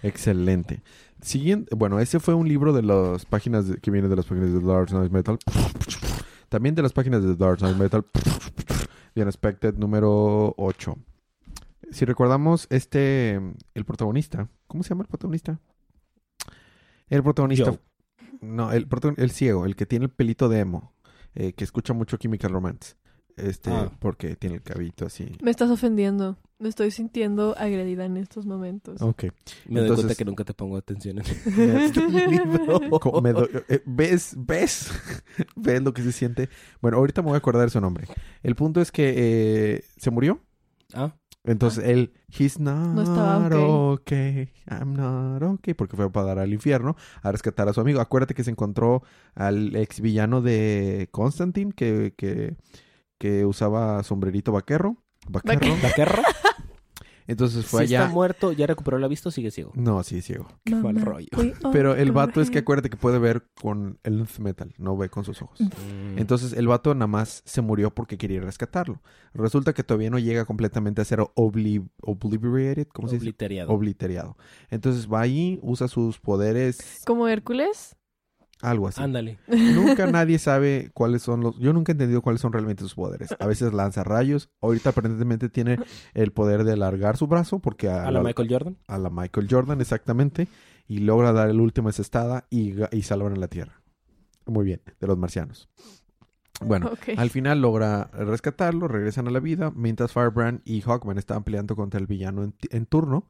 [0.03, 0.83] Excelente.
[1.21, 4.51] Siguiente, bueno, ese fue un libro de las páginas de- que viene de las páginas
[4.53, 5.37] de Dark Knight Metal.
[6.49, 8.05] También de las páginas de Dark Knight Metal.
[9.15, 10.95] The Unexpected número 8.
[11.91, 13.35] Si recordamos, este,
[13.73, 15.59] el protagonista, ¿cómo se llama el protagonista?
[17.09, 17.79] El protagonista,
[18.41, 18.87] no, el,
[19.17, 20.93] el ciego, el que tiene el pelito de emo,
[21.35, 22.95] eh, que escucha mucho Chemical Romance.
[23.35, 23.91] Este, Ah.
[23.99, 25.37] porque tiene el cabito así.
[25.41, 26.37] Me estás ofendiendo.
[26.63, 29.01] Me estoy sintiendo agredida en estos momentos.
[29.01, 29.23] Ok.
[29.67, 31.25] Me doy Entonces- cuenta que nunca te pongo atención en
[31.81, 32.99] este libro.
[33.01, 34.33] Co- me do- eh, ¿Ves?
[34.37, 34.89] ¿Ves?
[35.57, 36.47] ¿Ves lo que se siente?
[36.81, 38.07] Bueno, ahorita me voy a acordar de su nombre.
[38.43, 40.39] El punto es que eh, se murió
[40.93, 43.47] Ah, Entonces él, he's not estaba
[43.91, 47.99] okay, I'm not okay, porque fue para dar al infierno a rescatar a su amigo.
[47.99, 49.03] Acuérdate que se encontró
[49.35, 52.55] al ex villano de Constantine que, que,
[53.17, 54.95] que usaba sombrerito vaquero.
[55.29, 55.75] Vaquero.
[55.81, 56.21] ¿Vaquerro?
[57.25, 58.03] Entonces fue Si allá.
[58.03, 59.71] está muerto, ¿ya recuperó la vista o sigue ciego?
[59.75, 60.45] No, sí, es ciego.
[60.65, 61.29] Qué mal rollo.
[61.71, 65.07] Pero el vato es que acuérdate que puede ver con el Nth metal, no ve
[65.09, 65.61] con sus ojos.
[65.61, 66.17] Mm.
[66.17, 69.01] Entonces el vato nada más se murió porque quería rescatarlo.
[69.33, 73.23] Resulta que todavía no llega completamente a ser obli obliterated, ¿cómo se dice?
[73.27, 73.71] Obliterado.
[73.71, 74.37] Obliterado.
[74.69, 77.95] Entonces va ahí, usa sus poderes, Como Hércules.
[78.63, 79.01] Algo así.
[79.01, 79.37] Ándale.
[79.47, 81.59] Nunca nadie sabe cuáles son los...
[81.59, 83.29] Yo nunca he entendido cuáles son realmente sus poderes.
[83.39, 84.49] A veces lanza rayos.
[84.61, 85.77] Ahorita aparentemente tiene
[86.13, 88.77] el poder de alargar su brazo porque a, A la Michael Jordan.
[88.87, 90.47] a la Michael Jordan exactamente
[90.87, 93.81] y logra dar el último estada y, y salvan a la Tierra.
[94.45, 95.69] Muy bien, de los marcianos.
[96.61, 101.75] Bueno, al final logra rescatarlo, regresan a la vida, mientras Firebrand y Hawkman estaban peleando
[101.75, 103.29] contra el villano en, en turno.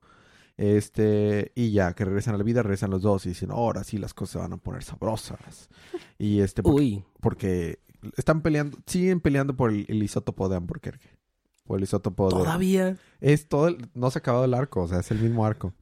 [0.58, 3.98] Este, y ya que regresan a la vida, regresan los dos y dicen, ahora sí
[3.98, 5.70] las cosas van a poner sabrosas.
[6.18, 7.04] Y este, porque, Uy.
[7.22, 7.80] porque
[8.18, 11.10] están peleando, siguen peleando por el, el isótopo de Albuquerque.
[11.66, 12.36] Por el isótopo de...
[12.36, 12.98] Todavía.
[13.22, 15.74] Es todo, el- no se ha acabado el arco, o sea, es el mismo arco.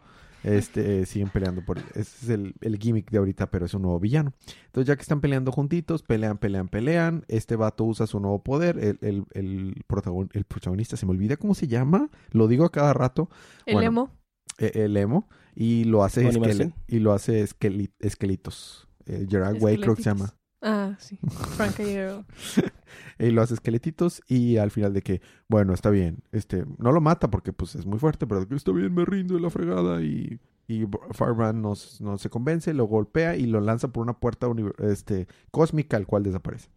[0.43, 3.83] Este, eh, siguen peleando por, ese es el, el gimmick de ahorita, pero es un
[3.83, 4.33] nuevo villano.
[4.65, 8.79] Entonces, ya que están peleando juntitos, pelean, pelean, pelean, este vato usa su nuevo poder,
[8.79, 12.71] el, el, el, protagon- el protagonista, se me olvida cómo se llama, lo digo a
[12.71, 13.29] cada rato,
[13.67, 13.87] El bueno.
[13.87, 14.09] emo.
[14.57, 16.73] Eh, el emo, y lo hace, ¿Tony esquele- Marcel?
[16.87, 18.87] y lo hace esqueli- esquelitos.
[19.05, 20.33] Eh, Gerard Way creo que se llama.
[20.61, 21.17] Ah, sí.
[21.57, 21.75] Frank
[23.19, 27.01] y lo hace esqueletitos y al final de que, bueno, está bien, este, no lo
[27.01, 30.01] mata porque pues es muy fuerte, pero que está bien, me rindo de la fregada
[30.03, 34.47] y, y Firebrand no, no se convence, lo golpea y lo lanza por una puerta
[34.79, 36.69] este, cósmica, al cual desaparece.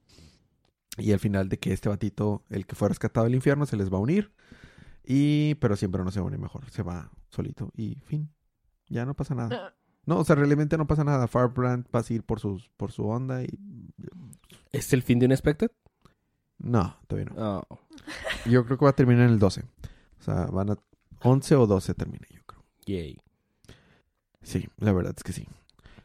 [0.97, 3.93] Y al final de que este batito, el que fue rescatado del infierno, se les
[3.93, 4.31] va a unir.
[5.05, 8.31] Y, pero siempre no se une mejor, se va solito y fin.
[8.89, 9.57] Ya no pasa nada.
[9.69, 9.75] Ah,
[10.07, 11.27] No, o sea, realmente no pasa nada.
[11.29, 13.49] Firebrand va a seguir por, sus, por su onda y...
[14.73, 15.71] ¿Es el fin de Unexpected?
[16.59, 17.67] No, todavía no.
[17.69, 17.79] Oh.
[18.51, 19.63] Yo creo que va a terminar en el 12.
[19.63, 20.79] O sea, van a...
[21.23, 22.63] 11 o 12 termina, yo creo.
[22.85, 23.19] Yay.
[24.43, 25.49] Sí, la verdad es que sí.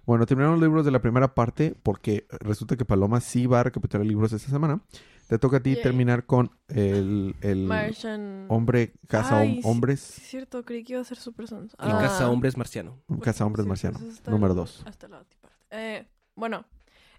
[0.05, 3.63] Bueno, terminaron los libros de la primera parte porque resulta que Paloma sí va a
[3.63, 4.81] recapitular libros esta semana.
[5.29, 5.83] Te toca a ti Yay.
[5.83, 8.47] terminar con el, el Martian.
[8.49, 9.61] hombre caza Ay, hom- sí.
[9.63, 11.73] hombres, Sí, es cierto, creí que iba a ser Super Sons.
[11.79, 12.99] El Ah, caza hombres marciano.
[13.05, 14.83] pues, caza hombres sí, marciano, pues, hasta número el- 2.
[14.87, 15.57] Hasta la última parte.
[15.69, 16.65] Eh, bueno,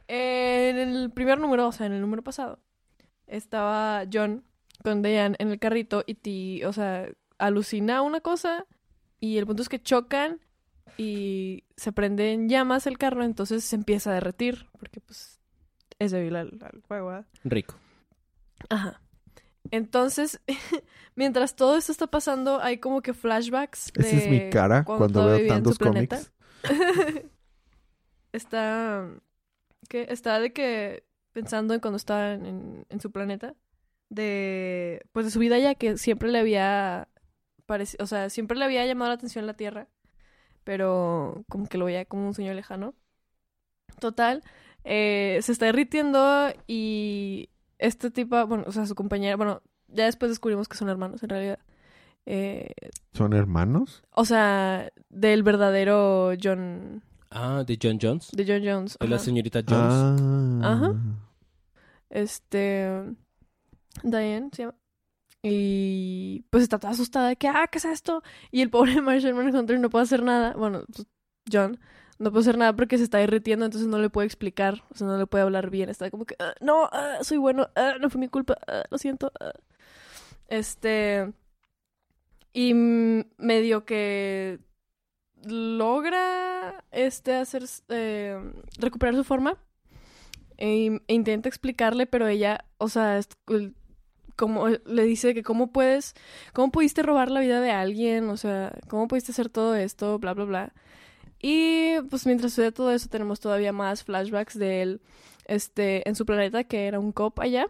[0.08, 2.58] en el primer número, o sea, en el número pasado,
[3.28, 4.42] estaba John
[4.82, 8.66] con Diane en el carrito y, ti, o sea, alucina una cosa
[9.20, 10.40] y el punto es que chocan
[10.96, 15.38] y se prende en llamas el carro, entonces se empieza a derretir porque pues
[16.00, 17.06] es débil al, al fuego.
[17.08, 17.26] ¿verdad?
[17.44, 17.76] Rico.
[18.68, 19.00] Ajá.
[19.70, 20.40] Entonces,
[21.14, 23.92] mientras todo esto está pasando, hay como que flashbacks.
[23.94, 26.32] Esa es mi de cara cuando, todavía veo tantos cómics.
[28.32, 29.08] está.
[29.88, 30.06] ¿Qué?
[30.10, 31.04] Está de que.
[31.32, 33.54] Pensando en cuando estaba en, en su planeta.
[34.08, 35.02] De.
[35.12, 37.08] Pues de su vida ya que siempre le había.
[37.98, 39.88] o sea, siempre le había llamado la atención la Tierra.
[40.64, 42.94] Pero como que lo veía como un sueño lejano.
[44.00, 44.42] Total.
[44.84, 47.50] eh, se está derritiendo y.
[47.80, 51.28] Este tipo, bueno, o sea, su compañera, bueno, ya después descubrimos que son hermanos en
[51.30, 51.58] realidad.
[52.26, 52.74] Eh,
[53.14, 54.02] ¿Son hermanos?
[54.10, 57.02] o sea, del verdadero John.
[57.30, 58.28] Ah, de John Jones.
[58.32, 58.98] De John Jones.
[59.00, 60.20] De la señorita Jones.
[60.62, 60.72] Ah.
[60.72, 60.94] Ajá.
[62.10, 63.16] Este.
[64.02, 64.74] Diane se llama.
[65.42, 68.22] Y pues está toda asustada de que, ah, ¿qué es esto?
[68.50, 70.52] Y el pobre Martian Manhunter no puede hacer nada.
[70.54, 71.06] Bueno, pues,
[71.50, 71.80] John
[72.20, 75.06] no puede hacer nada porque se está derritiendo, entonces no le puede explicar, o sea,
[75.08, 75.88] no le puede hablar bien.
[75.90, 78.58] Está como que, "Ah, no, ah, soy bueno, ah, no fue mi culpa,
[78.90, 79.32] lo siento.
[79.40, 79.52] ah".
[80.48, 81.32] Este.
[82.52, 82.74] Y
[83.38, 84.58] medio que
[85.44, 88.38] logra este hacer eh,
[88.78, 89.56] recuperar su forma
[90.58, 93.20] e, e intenta explicarle pero ella o sea
[94.36, 96.14] como le dice que cómo puedes
[96.52, 100.34] cómo pudiste robar la vida de alguien o sea cómo pudiste hacer todo esto bla
[100.34, 100.72] bla bla
[101.40, 105.00] y pues mientras sucede todo eso tenemos todavía más flashbacks de él
[105.46, 107.66] este en su planeta que era un cop allá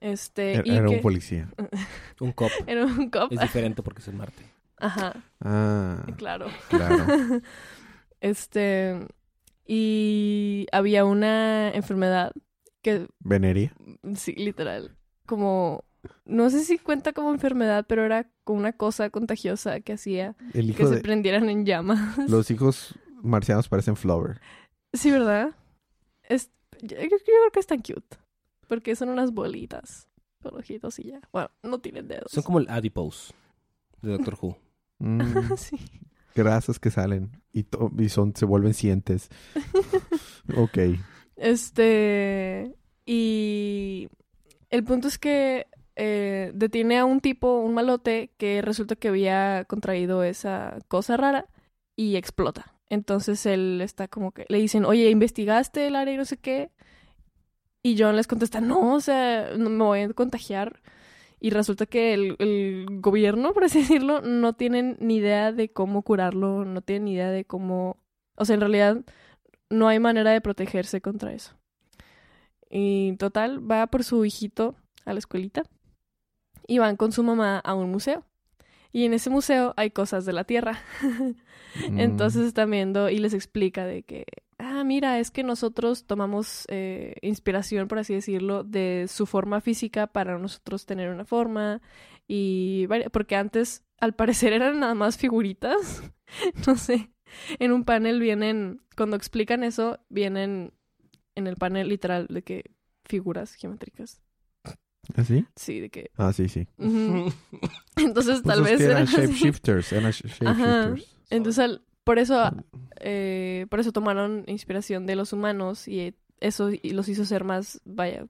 [0.00, 1.48] este Era, y era que un policía.
[2.20, 2.50] Un cop.
[2.66, 4.42] era un cop Es diferente porque es en Marte.
[4.78, 7.06] ajá Ah, claro claro.
[8.20, 9.06] este.
[9.66, 12.32] Y había una enfermedad
[12.82, 13.74] que, Veneria.
[14.14, 15.84] sí, literal, como.
[16.24, 20.72] No sé si cuenta como enfermedad, pero era como una cosa contagiosa que hacía El
[20.76, 22.16] que se prendieran en llamas.
[22.28, 24.40] Los hijos marcianos parecen Flower.
[24.92, 25.54] Sí, ¿verdad?
[26.22, 26.50] Es,
[26.82, 28.16] yo, yo creo que es tan cute.
[28.68, 30.08] Porque son unas bolitas
[30.42, 31.20] con ojitos y ya.
[31.32, 32.30] Bueno, no tienen dedos.
[32.32, 33.32] Son como el adipose
[34.02, 34.56] de Doctor Who.
[34.98, 35.76] Mm, sí.
[36.34, 39.28] grasas que salen y, to- y son, se vuelven cientes.
[40.56, 40.78] ok.
[41.36, 42.74] Este.
[43.04, 44.08] Y.
[44.70, 49.64] El punto es que eh, detiene a un tipo, un malote, que resulta que había
[49.68, 51.46] contraído esa cosa rara
[51.94, 52.74] y explota.
[52.88, 54.46] Entonces él está como que.
[54.48, 56.70] Le dicen, oye, ¿investigaste el área y no sé qué?
[57.82, 60.82] Y John les contesta, no, o sea, me voy a contagiar.
[61.40, 66.02] Y resulta que el, el gobierno, por así decirlo, no tienen ni idea de cómo
[66.02, 67.98] curarlo, no tienen ni idea de cómo...
[68.36, 69.04] O sea, en realidad
[69.70, 71.56] no hay manera de protegerse contra eso.
[72.70, 75.62] Y total, va por su hijito a la escuelita
[76.66, 78.24] y van con su mamá a un museo.
[78.96, 80.80] Y en ese museo hay cosas de la Tierra.
[81.90, 84.24] Mm, Entonces están viendo y les explica de que,
[84.56, 90.06] ah, mira, es que nosotros tomamos eh, inspiración, por así decirlo, de su forma física
[90.06, 91.82] para nosotros tener una forma.
[92.26, 96.02] Y porque antes, al parecer, eran nada más figuritas.
[96.66, 97.10] no sé.
[97.58, 100.72] En un panel vienen, cuando explican eso, vienen
[101.34, 102.70] en el panel literal de que
[103.04, 104.22] figuras geométricas.
[105.14, 105.44] ¿Ah, sí?
[105.54, 106.10] Sí, de que.
[106.16, 106.66] Ah, sí, sí.
[106.78, 109.16] Entonces, Pues tal vez eran eran así.
[109.16, 109.92] shapeshifters.
[109.92, 110.12] Eran Ajá.
[110.12, 111.16] shapeshifters.
[111.30, 112.50] Entonces, al- por eso
[113.00, 117.80] eh, por eso tomaron inspiración de los humanos y eso y los hizo ser más,
[117.84, 118.26] vaya,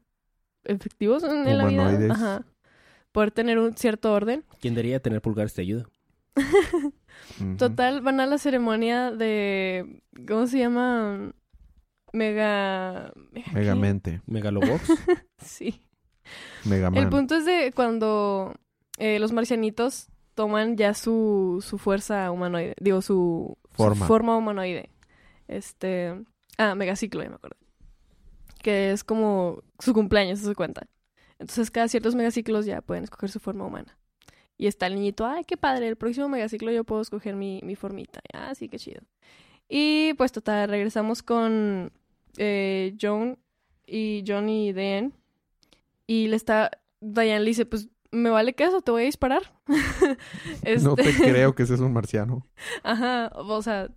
[0.65, 1.83] efectivos en, en la vida.
[1.83, 2.11] Humanoides.
[2.11, 2.45] Ajá.
[3.13, 4.45] Poder tener un cierto orden.
[4.61, 5.87] ¿Quién diría tener pulgares te ayuda?
[7.59, 11.33] Total, van a la ceremonia de, ¿cómo se llama?
[12.13, 13.13] Mega...
[13.33, 13.53] ¿mega?
[13.53, 14.23] Megamente.
[14.27, 14.91] Megalobox.
[15.39, 15.83] Sí.
[16.65, 17.03] Megaman.
[17.03, 18.55] El punto es de cuando
[18.99, 24.07] eh, los marcianitos toman ya su, su fuerza humanoide, digo, su su Forma.
[24.07, 24.91] forma humanoide.
[25.49, 26.15] Este,
[26.59, 27.57] ah, megaciclo, ya me acuerdo.
[28.63, 30.87] Que es como su cumpleaños, se cuenta.
[31.39, 33.99] Entonces, cada ciertos megaciclos ya pueden escoger su forma humana.
[34.59, 37.77] Y está el niñito, ay, qué padre, el próximo megaciclo yo puedo escoger mi, mi
[37.77, 38.21] formita.
[38.33, 39.03] Ah, sí, qué chido.
[39.69, 41.93] Y pues total, regresamos con
[42.39, 43.39] eh, John
[43.87, 45.11] y John y Diane.
[46.07, 49.43] Y le está, Diane le dice, pues me vale que eso, te voy a disparar.
[50.83, 52.47] No te Este- creo que seas un marciano.
[52.83, 53.89] Ajá, o sea,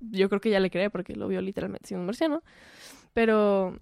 [0.00, 2.42] yo creo que ya le cree porque lo vio literalmente siendo un marciano.
[3.12, 3.78] Pero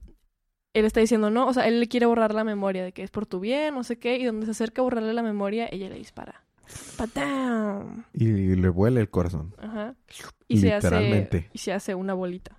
[0.75, 3.11] él está diciendo no, o sea, él le quiere borrar la memoria de que es
[3.11, 5.89] por tu bien, no sé qué, y donde se acerca a borrarle la memoria, ella
[5.89, 6.45] le dispara.
[6.97, 8.05] ¡Patam!
[8.13, 9.55] Y le vuela el corazón.
[9.59, 9.95] Ajá.
[10.49, 11.51] Y se hace Literalmente.
[11.53, 12.59] y se hace una bolita.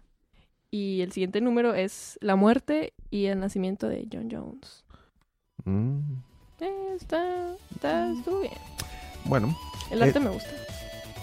[0.72, 4.85] Y el siguiente número es la muerte y el nacimiento de John Jones.
[5.66, 6.00] Mm.
[6.62, 8.54] Eh, está, está, estuvo bien.
[9.26, 9.58] Bueno,
[9.92, 10.50] El Eh, arte me gusta.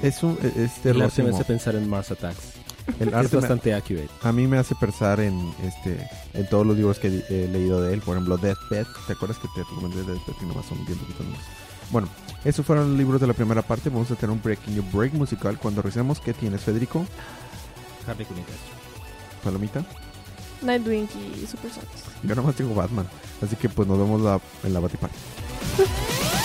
[0.02, 2.52] es un es El arte me hace pensar en Mars Attacks.
[2.98, 4.08] El Es arte me- bastante accurate.
[4.22, 7.94] a mí me hace pensar en este en todos los libros que he leído de
[7.94, 11.24] él, por ejemplo Deathbed, ¿te acuerdas que te recomendé Deathbed y nomás son bien poquitos
[11.24, 11.44] números?
[11.90, 12.08] Bueno,
[12.44, 15.58] esos fueron los libros de la primera parte, vamos a tener un pequeño break musical
[15.58, 16.18] cuando regresemos.
[16.20, 17.06] ¿Qué tienes, Federico?
[18.06, 18.44] Harley Castro.
[19.44, 19.84] Palomita.
[20.62, 21.08] Nightwing
[21.42, 21.86] y Super Sons.
[22.22, 23.06] Yo nomás tengo Batman,
[23.42, 25.16] así que pues nos vemos la- en la Batiparte.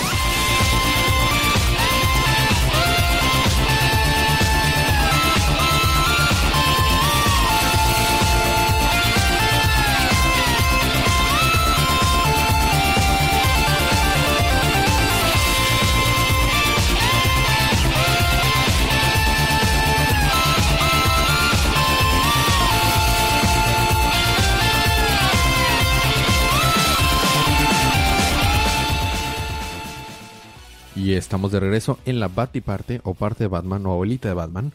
[31.18, 34.72] estamos de regreso en la Batiparte o parte de Batman o abuelita de Batman.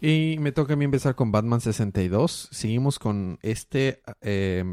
[0.00, 2.48] Y me toca a mí empezar con Batman 62.
[2.50, 4.02] Seguimos con este...
[4.20, 4.64] eh,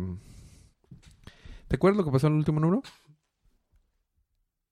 [1.67, 2.81] ¿Te acuerdas lo que pasó en el último número?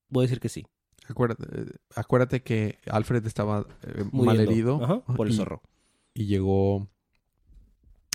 [0.08, 0.66] Voy a decir que sí.
[1.08, 4.82] Acuérdate, eh, acuérdate que Alfred estaba eh, mal herido.
[4.82, 5.62] Ajá, por el y- zorro.
[6.14, 6.88] y llegó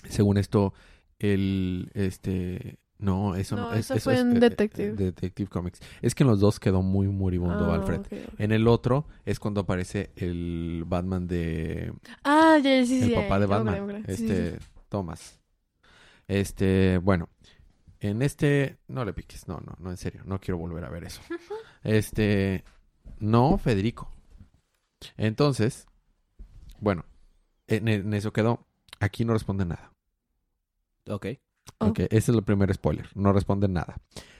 [0.09, 0.73] según esto
[1.19, 4.89] el este no eso no, No, es, eso eso fue es, en Detective.
[4.89, 8.01] eh, Detective Comics es que en los dos quedó muy moribundo Ah, Alfred
[8.37, 11.93] en el otro es cuando aparece el Batman de
[12.23, 13.13] Ah, ya, ya, sí, sí.
[13.13, 14.03] el papá de Batman.
[14.07, 15.39] Sí, sí, este Thomas
[16.27, 17.29] este bueno
[17.99, 21.03] en este no le piques no no no en serio no quiero volver a ver
[21.03, 21.21] eso
[21.83, 22.63] este
[23.19, 24.11] no Federico
[25.17, 25.85] entonces
[26.79, 27.05] bueno
[27.67, 28.65] en, en eso quedó
[28.99, 29.91] aquí no responde nada
[31.09, 31.25] Ok.
[31.79, 31.87] Oh.
[31.87, 33.09] Ok, ese es el primer spoiler.
[33.15, 33.97] No responde nada.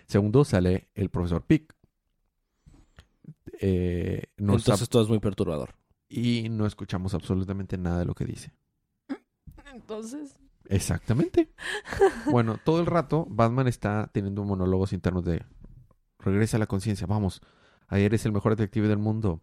[0.07, 1.75] Segundo, sale el profesor Pick.
[3.59, 5.75] Eh, no Entonces todo es muy perturbador.
[6.09, 8.53] y no escuchamos absolutamente nada de lo que dice.
[9.73, 10.35] Entonces.
[10.69, 11.51] Exactamente.
[12.31, 15.43] bueno, todo el rato Batman está teniendo monólogos internos de
[16.19, 17.41] regresa a la conciencia, vamos,
[17.87, 19.41] Ayer es el mejor detective del mundo.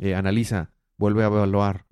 [0.00, 1.86] Eh, analiza, vuelve a evaluar.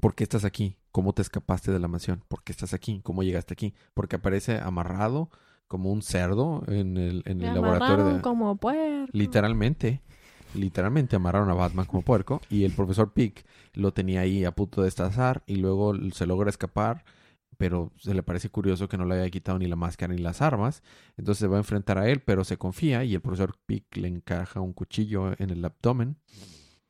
[0.00, 0.76] ¿Por qué estás aquí?
[0.92, 2.22] ¿Cómo te escapaste de la mansión?
[2.28, 3.00] ¿Por qué estás aquí?
[3.02, 3.74] ¿Cómo llegaste aquí?
[3.94, 5.30] Porque aparece amarrado
[5.68, 8.20] como un cerdo en el, en el laboratorio de...
[8.22, 9.10] como puerco.
[9.12, 10.02] Literalmente,
[10.54, 14.80] literalmente amarraron a Batman como puerco y el profesor Pick lo tenía ahí a punto
[14.80, 17.04] de destazar y luego se logra escapar,
[17.58, 20.40] pero se le parece curioso que no le haya quitado ni la máscara ni las
[20.40, 20.82] armas,
[21.16, 24.08] entonces se va a enfrentar a él, pero se confía y el profesor Pick le
[24.08, 26.16] encaja un cuchillo en el abdomen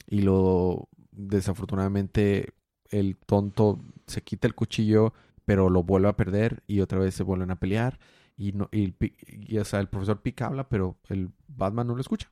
[0.07, 2.55] y lo desafortunadamente
[2.91, 5.13] el tonto se quita el cuchillo,
[5.45, 7.99] pero lo vuelve a perder y otra vez se vuelven a pelear
[8.37, 8.95] y no y,
[9.27, 12.31] y, o sea, el profesor Pick habla, pero el Batman no lo escucha.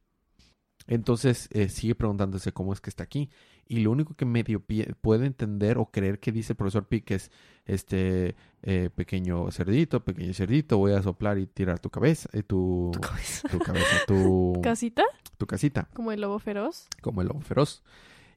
[0.88, 3.28] Entonces eh, sigue preguntándose cómo es que está aquí.
[3.66, 4.62] Y lo único que medio
[5.00, 7.32] puede entender o creer que dice el profesor Pick es,
[7.64, 12.90] este eh, pequeño cerdito, pequeño cerdito, voy a soplar y tirar tu cabeza, eh, tu,
[12.92, 13.48] Tu cabeza.
[13.48, 15.02] tu cabeza, tu, ¿Casita?
[15.36, 16.86] tu casita, Como el lobo feroz.
[17.02, 17.82] como el lobo feroz.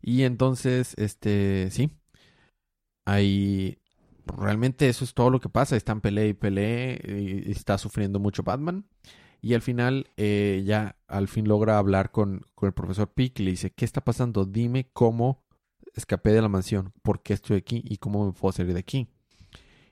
[0.02, 1.92] Y entonces, este, sí,
[3.14, 3.78] ahí
[4.26, 5.76] realmente eso es todo lo que pasa.
[5.76, 8.86] Están pelea y pelea y está sufriendo mucho Batman.
[9.42, 13.44] Y al final, eh, ya al fin logra hablar con, con el profesor Pick y
[13.44, 14.46] le dice, ¿qué está pasando?
[14.46, 15.46] Dime cómo
[15.96, 19.08] escapé de la mansión, por qué estoy aquí y cómo me puedo salir de aquí.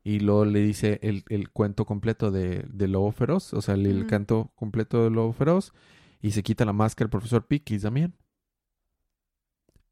[0.04, 4.08] Y luego le dice el, el cuento completo de, de Lobo Feroz, o sea, el,
[4.08, 5.74] canto completo de Lobo Feroz.
[6.22, 8.16] Y se quita la máscara el profesor Pick y dice, Damián.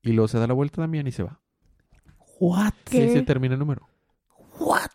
[0.01, 1.41] Y luego se da la vuelta Damián y se va.
[2.39, 2.73] What?
[2.86, 3.11] ¿Qué?
[3.11, 3.88] se termina el número.
[4.59, 4.89] What?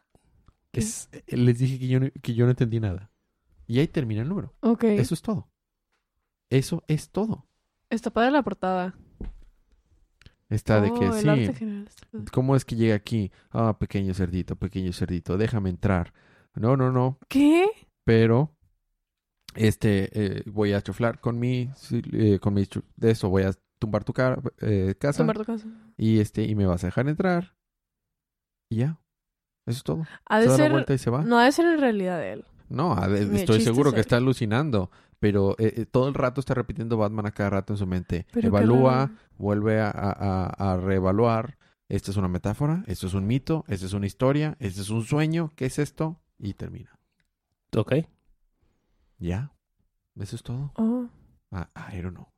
[0.73, 3.11] Es- eh, les dije que yo, no, que yo no entendí nada.
[3.67, 4.55] Y ahí termina el número.
[4.61, 4.85] Ok.
[4.85, 5.49] Eso es todo.
[6.51, 7.47] Eso es todo.
[7.89, 8.95] Está padre la portada.
[10.49, 11.29] Está de Oh, que el sí.
[11.29, 11.89] arte general.
[12.33, 13.31] ¿Cómo es que llega aquí?
[13.51, 16.13] Ah, pequeño cerdito, pequeño cerdito, déjame entrar.
[16.55, 17.19] No, no, no.
[17.29, 17.69] ¿Qué?
[18.05, 18.57] Pero
[19.55, 22.67] este eh, voy a chuflar con mi sí, eh, con mi
[22.97, 24.13] de eso voy a tumbar tu
[24.61, 25.67] eh, casa Tumbar tu casa.
[25.97, 27.57] y este y me vas a dejar entrar.
[28.71, 29.01] Y ya.
[29.67, 30.07] Eso es todo.
[30.27, 30.73] Ha Se de da la ser...
[30.73, 31.23] vuelta y se va.
[31.25, 32.45] No ha de ser en realidad él.
[32.69, 37.27] No, estoy seguro que está alucinando, pero eh, eh, todo el rato está repitiendo Batman
[37.27, 38.27] a cada rato en su mente.
[38.33, 40.13] Pero Evalúa, vuelve a, a-
[40.55, 41.59] a- a reevaluar.
[41.89, 45.03] Esta es una metáfora, esto es un mito, esta es una historia, este es un
[45.03, 46.21] sueño, ¿qué es esto?
[46.39, 46.97] Y termina.
[47.77, 47.93] Ok.
[49.19, 49.53] Ya.
[50.17, 50.73] Eso es todo.
[50.77, 51.09] Oh.
[51.51, 52.29] Ah, I don't know.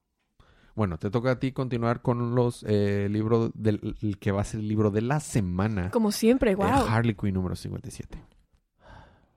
[0.74, 4.44] Bueno, te toca a ti continuar con los eh, libros del el que va a
[4.44, 5.90] ser el libro de la semana.
[5.90, 6.86] Como siempre, wow.
[6.88, 8.18] Harley Quinn número 57.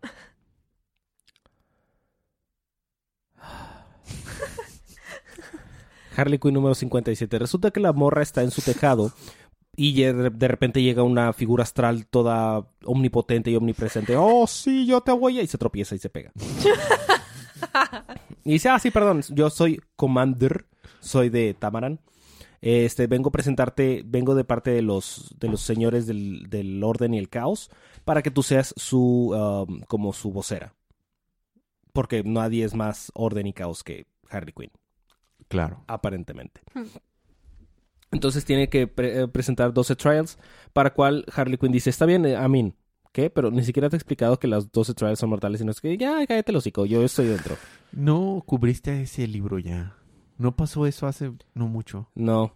[6.16, 7.38] Harley Quinn número 57.
[7.38, 9.12] Resulta que la morra está en su tejado
[9.76, 14.16] y de de repente llega una figura astral toda omnipotente y omnipresente.
[14.16, 15.42] Oh, sí, yo te voy a...
[15.42, 16.32] Y se tropieza y se pega.
[18.46, 20.68] y dice, ah, sí, perdón, yo soy Commander,
[21.06, 22.00] soy de Tamaran.
[22.62, 27.14] Este, vengo a presentarte, vengo de parte de los, de los señores del, del orden
[27.14, 27.70] y el caos
[28.06, 29.32] para que tú seas su,
[29.70, 30.74] um, como su vocera.
[31.94, 34.72] Porque nadie es más orden y caos que Harley Quinn
[35.48, 35.84] Claro.
[35.88, 36.62] aparentemente.
[36.74, 36.86] Hmm.
[38.12, 40.38] Entonces tiene que pre- eh, presentar 12 trials,
[40.74, 42.74] para cual Harley Quinn dice, está bien, eh, I mean,
[43.12, 43.30] ¿qué?
[43.30, 45.98] Pero ni siquiera te he explicado que las 12 trials son mortales, sino es que
[45.98, 47.58] ya, cállate el hocico, yo estoy dentro.
[47.92, 49.96] No cubriste ese libro ya.
[50.38, 52.10] No pasó eso hace no mucho.
[52.16, 52.54] No.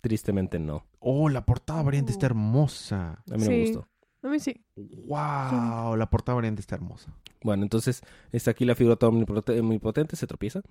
[0.00, 0.84] Tristemente no.
[1.00, 3.22] Oh, la portada variante está hermosa.
[3.30, 3.88] A mí no me gustó.
[4.22, 4.64] A mí sí.
[4.76, 7.12] Wow, la portada variante está hermosa.
[7.42, 8.02] Bueno, entonces
[8.32, 10.62] está aquí la figura toda omnipote- omnipotente, se tropieza.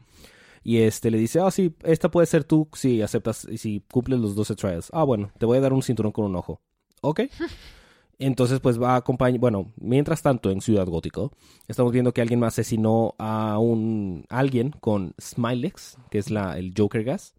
[0.64, 4.20] Y este le dice, ah, sí, esta puede ser tú si aceptas y si cumples
[4.20, 4.90] los 12 trials.
[4.94, 6.60] Ah, bueno, te voy a dar un cinturón con un ojo.
[7.02, 7.22] Ok.
[8.18, 9.40] Entonces, pues va a acompañar.
[9.40, 11.32] Bueno, mientras tanto, en Ciudad Gótico,
[11.68, 16.74] estamos viendo que alguien más asesinó a un alguien con Smilex, que es la, el
[16.78, 17.36] Joker Gas.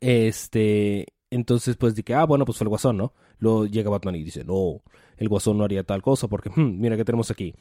[0.00, 1.06] Este.
[1.30, 3.12] Entonces, pues dije, ah, bueno, pues fue el guasón, ¿no?
[3.38, 4.80] Luego llega Batman y dice, no,
[5.18, 7.54] el guasón no haría tal cosa porque, hmm, mira que tenemos aquí.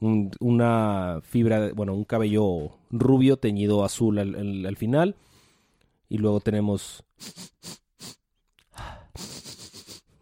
[0.00, 5.16] Un- una fibra, bueno, un cabello rubio teñido azul al final.
[6.08, 7.04] Y luego tenemos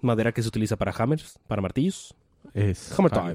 [0.03, 2.15] madera que se utiliza para hammers, para martillos.
[2.55, 3.35] Es Hammer time.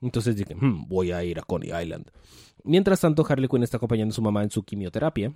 [0.00, 2.10] Entonces dije, "Hmm, voy a ir a Coney Island.
[2.64, 5.32] Mientras tanto, Harley Quinn está acompañando a su mamá en su quimioterapia.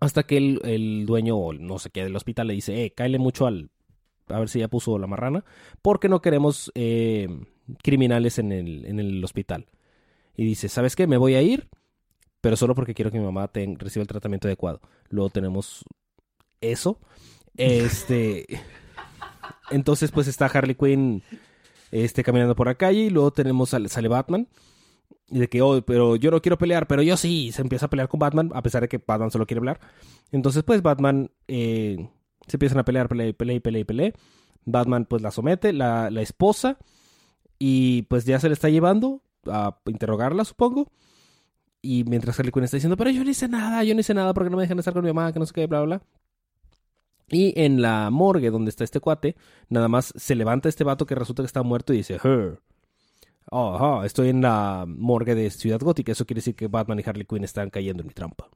[0.00, 3.18] Hasta que el, el dueño, o no sé qué, del hospital le dice, eh, cáele
[3.18, 3.70] mucho al...
[4.28, 5.44] A ver si ya puso la marrana.
[5.80, 7.28] Porque no queremos eh,
[7.82, 9.66] criminales en el, en el hospital.
[10.36, 11.06] Y dice, ¿sabes qué?
[11.06, 11.68] Me voy a ir,
[12.40, 14.80] pero solo porque quiero que mi mamá reciba el tratamiento adecuado.
[15.08, 15.84] Luego tenemos
[16.60, 16.98] eso.
[17.56, 18.46] Este...
[19.70, 21.22] Entonces, pues está Harley Quinn
[21.90, 24.48] este, caminando por la calle y luego tenemos al, sale Batman
[25.28, 27.52] Y de que, oh, pero yo no quiero pelear, pero yo sí.
[27.52, 29.80] Se empieza a pelear con Batman, a pesar de que Batman solo quiere hablar.
[30.30, 32.08] Entonces, pues Batman eh,
[32.46, 34.12] se empiezan a pelear, pelea, pelea, pelea, pelea.
[34.64, 36.78] Batman, pues la somete, la, la esposa.
[37.58, 40.90] Y pues ya se le está llevando a interrogarla, supongo.
[41.80, 44.34] Y mientras Harley Quinn está diciendo, pero yo no hice nada, yo no hice nada
[44.34, 46.02] porque no me dejan estar con mi mamá, que no sé qué, bla, bla.
[47.32, 49.36] Y en la morgue donde está este cuate,
[49.68, 52.60] nada más se levanta este vato que resulta que está muerto y dice, her.
[53.50, 56.12] Oh, estoy en la morgue de Ciudad Gótica.
[56.12, 58.48] Eso quiere decir que Batman y Harley Quinn están cayendo en mi trampa.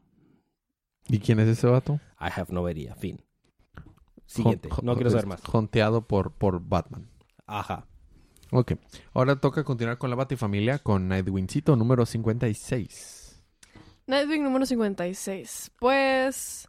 [1.08, 1.94] ¿Y quién es ese vato?
[2.20, 2.94] I have no idea.
[2.94, 3.20] Fin.
[4.26, 4.68] Siguiente.
[4.82, 5.40] No quiero saber más.
[5.42, 7.08] Jonteado por, por Batman.
[7.46, 7.86] Ajá.
[8.50, 8.72] Ok.
[9.14, 13.42] Ahora toca continuar con la Batifamilia con Nightwingcito número 56.
[14.06, 15.72] Nightwing número 56.
[15.78, 16.68] Pues,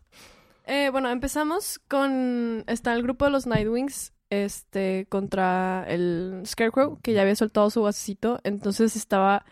[0.68, 2.64] eh, bueno, empezamos con...
[2.68, 7.84] Está el grupo de los Nightwings este, contra el Scarecrow, que ya había soltado su
[7.84, 8.40] gasecito.
[8.44, 9.46] Entonces estaba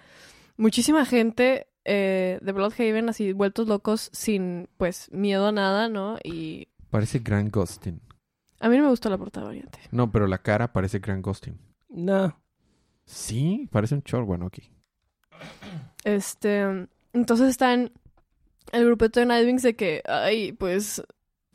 [0.58, 6.18] muchísima gente eh, de Bloodhaven así vueltos locos sin, pues, miedo a nada, ¿no?
[6.24, 8.02] Y Parece Grant Gustin.
[8.60, 9.80] a mí no me gustó la portada variante.
[9.92, 11.60] No, pero la cara parece Grant Gustin.
[11.90, 12.40] No.
[13.06, 14.70] Sí, parece un chor bueno aquí.
[16.04, 17.92] Este, entonces están
[18.72, 21.04] el grupito de Nightwings de que, ay, pues,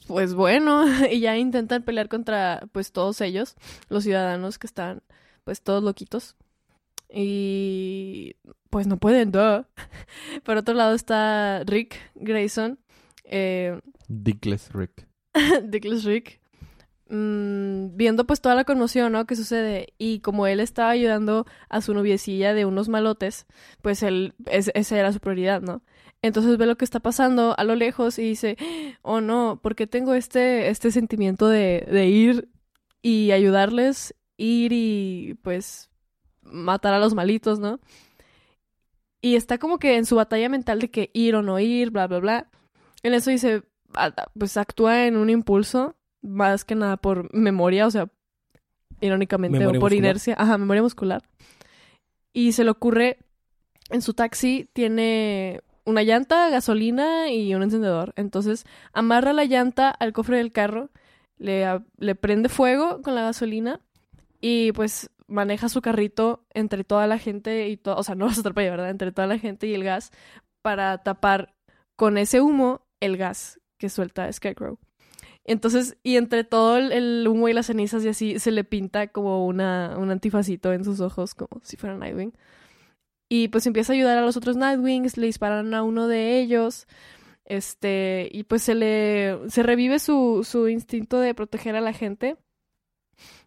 [0.06, 3.56] pues bueno, y ya intentan pelear contra, pues, todos ellos,
[3.88, 5.02] los ciudadanos que están,
[5.44, 6.36] pues, todos loquitos.
[7.12, 8.36] Y,
[8.70, 9.64] pues, no pueden, duh.
[10.44, 12.78] Por otro lado está Rick Grayson,
[13.24, 15.06] eh, Dickless Rick.
[15.64, 16.40] Dickless Rick,
[17.08, 19.26] mm, viendo pues toda la conmoción, ¿no?
[19.26, 19.92] Que sucede.
[19.98, 23.46] Y como él estaba ayudando a su noviecilla de unos malotes,
[23.82, 25.82] pues él, es- esa era su prioridad, ¿no?
[26.22, 28.56] Entonces ve lo que está pasando a lo lejos y dice,
[29.02, 32.48] oh no, ¿por qué tengo este, este sentimiento de, de ir
[33.02, 34.14] y ayudarles?
[34.36, 35.88] Ir y pues
[36.42, 37.80] matar a los malitos, ¿no?
[39.22, 42.06] Y está como que en su batalla mental de que ir o no ir, bla,
[42.06, 42.50] bla, bla.
[43.02, 43.62] En eso dice,
[43.94, 48.08] a- pues actúa en un impulso, más que nada por memoria, o sea,
[49.00, 50.04] irónicamente, Memoria o por muscular.
[50.10, 51.22] inercia, ajá, memoria muscular.
[52.32, 53.18] Y se le ocurre,
[53.90, 58.12] en su taxi tiene una llanta, gasolina y un encendedor.
[58.16, 60.90] Entonces, amarra la llanta al cofre del carro,
[61.38, 61.66] le,
[61.98, 63.80] le prende fuego con la gasolina
[64.40, 68.38] y pues maneja su carrito entre toda la gente y todo, o sea, no vas
[68.38, 68.90] a atropellar, ¿verdad?
[68.90, 70.10] Entre toda la gente y el gas
[70.62, 71.54] para tapar
[71.96, 74.78] con ese humo el gas que suelta Scarecrow.
[75.44, 79.08] Entonces, y entre todo el, el humo y las cenizas y así, se le pinta
[79.08, 82.34] como una, un antifacito en sus ojos, como si fuera Nightwing.
[83.30, 86.86] Y pues empieza a ayudar a los otros Nightwings, le disparan a uno de ellos.
[87.46, 89.38] Este, y pues se le.
[89.48, 92.36] se revive su, su instinto de proteger a la gente.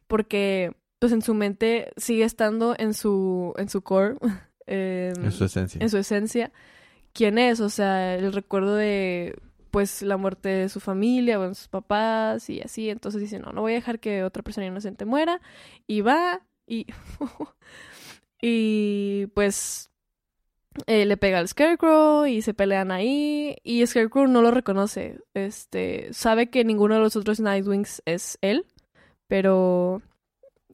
[0.07, 3.53] Porque, pues en su mente sigue estando en su.
[3.57, 4.15] en su core.
[4.65, 5.79] em, En su esencia.
[5.81, 6.51] en su esencia
[7.13, 9.35] quién es, o sea, el recuerdo de
[9.71, 13.61] pues la muerte de su familia, bueno, sus papás y así, entonces dice, no, no
[13.61, 15.41] voy a dejar que otra persona inocente muera
[15.87, 16.85] y va y
[18.45, 19.89] y pues
[20.87, 26.11] eh, le pega al Scarecrow y se pelean ahí y Scarecrow no lo reconoce, este,
[26.11, 28.65] sabe que ninguno de los otros Nightwings es él,
[29.27, 30.01] pero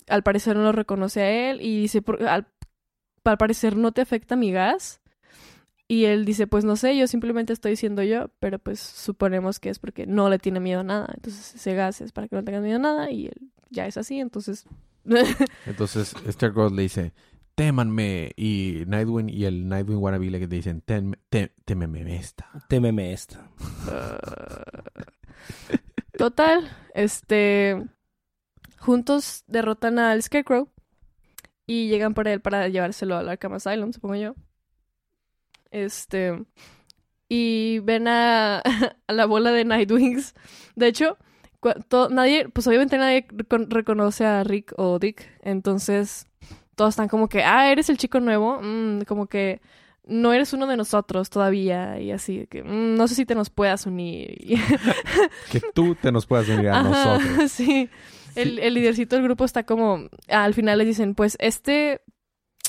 [0.07, 2.47] al parecer no lo reconoce a él y dice, "Por- al,
[3.23, 4.99] al parecer no te afecta mi gas.
[5.91, 9.69] Y él dice, pues no sé, yo simplemente estoy siendo yo, pero pues suponemos que
[9.69, 11.11] es porque no le tiene miedo a nada.
[11.15, 13.97] Entonces ese gas es para que no tenga miedo a nada y él ya es
[13.97, 14.65] así, entonces...
[15.65, 17.13] Entonces, Stargirl le dice,
[17.59, 18.31] témanme.
[18.37, 22.49] Y Nightwing y el Nightwing wannabe le dicen, "Tem- te- témeme esta.
[22.69, 23.49] Témeme esta.
[26.17, 27.85] Total, este...
[28.77, 30.69] Juntos derrotan al Scarecrow
[31.67, 34.35] y llegan por él para llevárselo al Arkham Asylum, supongo yo.
[35.69, 36.41] Este...
[37.27, 38.63] Y ven a,
[39.07, 40.33] a la bola de Nightwings.
[40.77, 41.17] De hecho,
[42.09, 45.29] nadie, pues obviamente nadie recon- reconoce a Rick o Dick.
[45.41, 46.28] Entonces,
[46.79, 48.61] todos están como que, ah, eres el chico nuevo.
[48.61, 49.59] Mm, como que
[50.07, 51.99] no eres uno de nosotros todavía.
[51.99, 54.37] Y así, que "Mm, no sé si te nos puedas unir.
[55.51, 57.51] Que tú te nos puedas unir a Ajá, nosotros.
[57.51, 57.89] sí.
[58.35, 60.07] El, el lidercito del grupo está como.
[60.29, 61.99] Al final les dicen, pues este.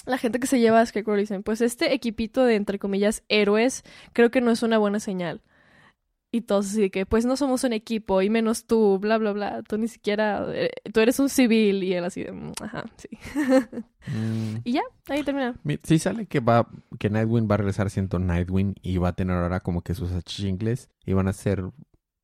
[0.06, 3.84] La gente que se lleva a Scarecrow dicen, pues este equipito de entre comillas héroes,
[4.12, 5.40] creo que no es una buena señal.
[6.32, 9.62] Y todos así que, pues no somos un equipo, y menos tú, bla, bla, bla.
[9.64, 10.46] Tú ni siquiera.
[10.54, 11.82] eh, tú eres un civil.
[11.82, 13.08] Y él así de, "Mm, ajá, sí.
[14.06, 15.54] Mm, Y ya, ahí termina.
[15.64, 16.68] mi- sí sale que va,
[16.98, 20.12] que Nightwing va a regresar siendo Nightwing y va a tener ahora como que sus
[20.12, 21.64] achingles y van a ser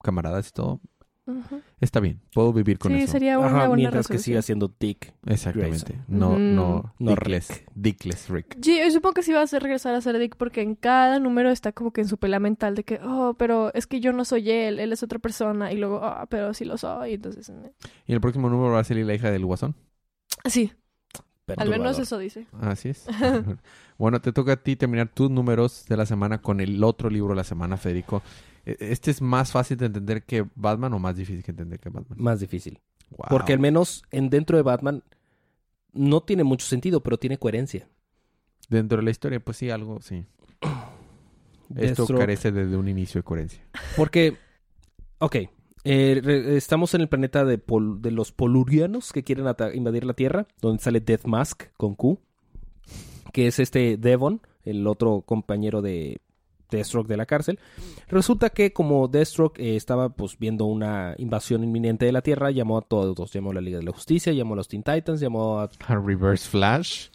[0.02, 0.80] camaradas y todo.
[1.26, 1.60] Ujú.
[1.80, 3.12] Está bien, puedo vivir con Sí, eso.
[3.12, 4.22] sería una Ajá, buena mientras que resolución.
[4.22, 5.12] siga siendo Dick.
[5.26, 5.98] Exactamente.
[6.06, 7.70] No, Mm, no, no Dickless, Rick.
[7.74, 8.56] Dickless Rick.
[8.62, 11.18] Sí, yo supongo que sí va a hacer regresar a ser Dick porque en cada
[11.18, 14.12] número está como que en su pela mental de que, oh, pero es que yo
[14.12, 15.72] no soy él, él es otra persona.
[15.72, 17.14] Y luego, ah, pero sí lo soy.
[17.14, 17.72] Entonces, eh.
[18.06, 19.74] Y el próximo número va a salir la hija del guasón.
[20.44, 20.72] sí,
[21.56, 22.46] al menos eso dice.
[22.60, 23.06] Así es.
[23.98, 27.30] bueno, te toca a ti terminar tus números de la semana con el otro libro
[27.30, 28.22] de la semana, Federico.
[28.66, 31.88] E- ¿Este es más fácil de entender que Batman o más difícil que entender que
[31.88, 32.18] Batman?
[32.20, 32.80] Más difícil.
[33.10, 33.26] Wow.
[33.30, 35.02] Porque al menos en dentro de Batman
[35.92, 37.88] no tiene mucho sentido, pero tiene coherencia.
[38.68, 40.26] Dentro de la historia, pues sí, algo, sí.
[41.74, 43.60] Esto Deathstroke- carece de, de un inicio de coherencia.
[43.96, 44.36] Porque,
[45.18, 45.36] ok,
[45.84, 50.04] eh, re- estamos en el planeta de, pol- de los polurianos que quieren ata- invadir
[50.04, 52.20] la Tierra, donde sale Death Mask con Q,
[53.32, 56.20] que es este Devon, el otro compañero de
[56.70, 57.58] Deathstroke de la cárcel.
[58.08, 62.78] Resulta que como Deathstroke eh, estaba pues viendo una invasión inminente de la Tierra, llamó
[62.78, 65.60] a todos, llamó a la Liga de la Justicia, llamó a los Teen Titans, llamó
[65.60, 67.08] a A Reverse Flash.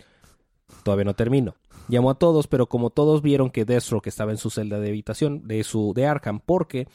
[0.83, 1.55] todavía no termino.
[1.87, 5.47] Llamó a todos, pero como todos vieron que Deathstroke estaba en su celda de habitación
[5.47, 6.87] de su de Arkham, porque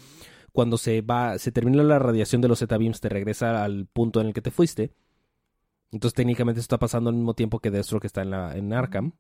[0.53, 4.29] cuando se va, se termina la radiación de los Z-Beams, te regresa al punto en
[4.29, 4.93] el que te fuiste.
[5.93, 9.13] Entonces técnicamente está pasando al mismo tiempo que Deathstroke está en la en Arkham.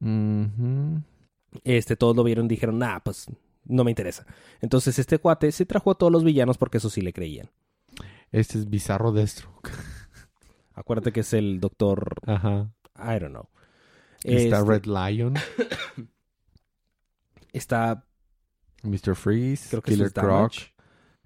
[1.64, 3.26] Este, todos lo vieron y dijeron, nah, pues
[3.64, 4.26] no me interesa.
[4.60, 7.50] Entonces este cuate se trajo a todos los villanos porque eso sí le creían.
[8.32, 9.70] Este es Bizarro Deathstroke.
[10.74, 12.70] Acuérdate que es el doctor, Ajá.
[12.96, 13.48] I don't know.
[14.22, 15.34] Está Este, Red Lion,
[17.52, 18.04] está,
[18.82, 19.14] Mr.
[19.14, 20.52] Freeze, creo que Killer Croc.
[20.52, 20.74] Damage.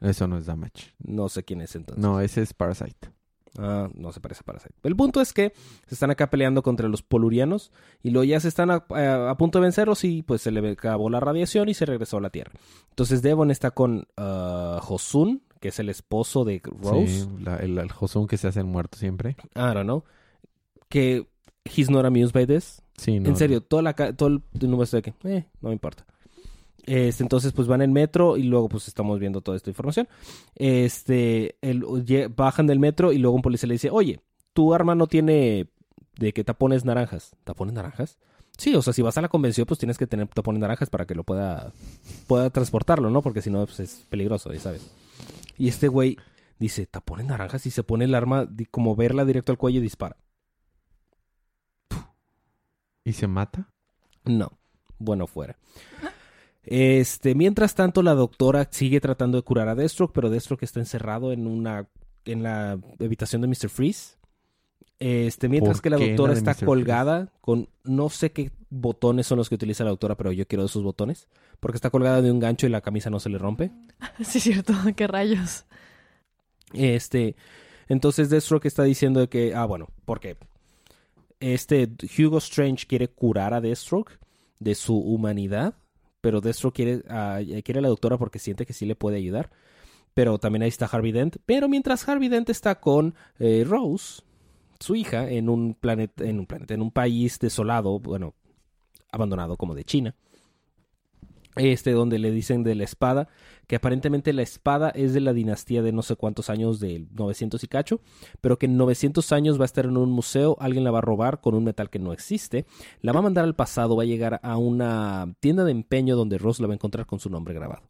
[0.00, 0.94] Eso no es Damage.
[0.98, 2.02] No sé quién es entonces.
[2.02, 3.10] No, ese es Parasite.
[3.58, 4.74] Ah, no se parece a Parasite.
[4.84, 5.52] El punto es que
[5.86, 7.72] se están acá peleando contra los polurianos
[8.02, 10.70] y luego ya se están a, a- a punto de vencerlos y pues se le
[10.70, 12.52] acabó la radiación y se regresó a la Tierra.
[12.90, 17.06] Entonces Devon está con ah, Josun, que es el esposo de Rose.
[17.08, 19.36] Sí, la- el, el Josun que se hace el muerto siempre.
[19.56, 20.04] I don't know.
[20.88, 21.26] Que
[21.64, 22.82] he's not amused by this.
[22.96, 23.30] Sí, no.
[23.30, 26.04] en serio, toda la, todo el número de que, eh, no me importa.
[26.86, 30.08] Este, entonces, pues van en metro y luego, pues estamos viendo toda esta información.
[30.54, 31.84] Este, el,
[32.34, 34.20] bajan del metro y luego un policía le dice, oye,
[34.52, 35.68] tu arma no tiene
[36.16, 37.36] de que tapones naranjas.
[37.44, 38.18] ¿Tapones naranjas?
[38.56, 41.06] Sí, o sea, si vas a la convención, pues tienes que tener tapones naranjas para
[41.06, 41.72] que lo pueda,
[42.26, 43.22] pueda transportarlo, ¿no?
[43.22, 44.90] Porque si no, pues es peligroso, ya sabes.
[45.56, 46.18] Y este güey
[46.58, 50.16] dice, tapones naranjas y se pone el arma, como verla directo al cuello y dispara.
[53.02, 53.72] ¿Y se mata?
[54.24, 54.58] No,
[54.98, 55.56] bueno fuera.
[56.62, 61.32] Este, mientras tanto, la doctora sigue tratando de curar a Deathstroke, pero Deathstroke está encerrado
[61.32, 61.88] en una
[62.26, 63.68] en la habitación de Mr.
[63.68, 64.16] Freeze.
[64.98, 66.66] Este, mientras ¿Por que la doctora la de está Mr.
[66.66, 70.66] colgada con no sé qué botones son los que utiliza la doctora, pero yo quiero
[70.66, 73.70] esos botones, porque está colgada de un gancho y la camisa no se le rompe.
[74.22, 75.64] Sí, es cierto, qué rayos.
[76.74, 77.34] Este,
[77.88, 80.36] entonces Deathstroke está diciendo de que, ah, bueno, porque
[81.40, 84.18] este Hugo Strange quiere curar a Deathstroke
[84.58, 85.74] de su humanidad,
[86.20, 89.50] pero Deathstroke quiere, a- quiere a la doctora porque siente que sí le puede ayudar.
[90.14, 91.36] Pero también ahí está Harvey Dent.
[91.46, 94.22] Pero mientras Harvey Dent está con eh, Rose,
[94.80, 98.34] su hija, en un planeta, en un planeta, en un país desolado, bueno,
[99.12, 100.14] abandonado como de China.
[101.56, 103.28] Este, donde le dicen de la espada,
[103.66, 107.62] que aparentemente la espada es de la dinastía de no sé cuántos años, del 900
[107.64, 108.00] y cacho,
[108.40, 111.02] pero que en 900 años va a estar en un museo, alguien la va a
[111.02, 112.66] robar con un metal que no existe,
[113.02, 116.38] la va a mandar al pasado, va a llegar a una tienda de empeño donde
[116.38, 117.82] Ross la va a encontrar con su nombre grabado.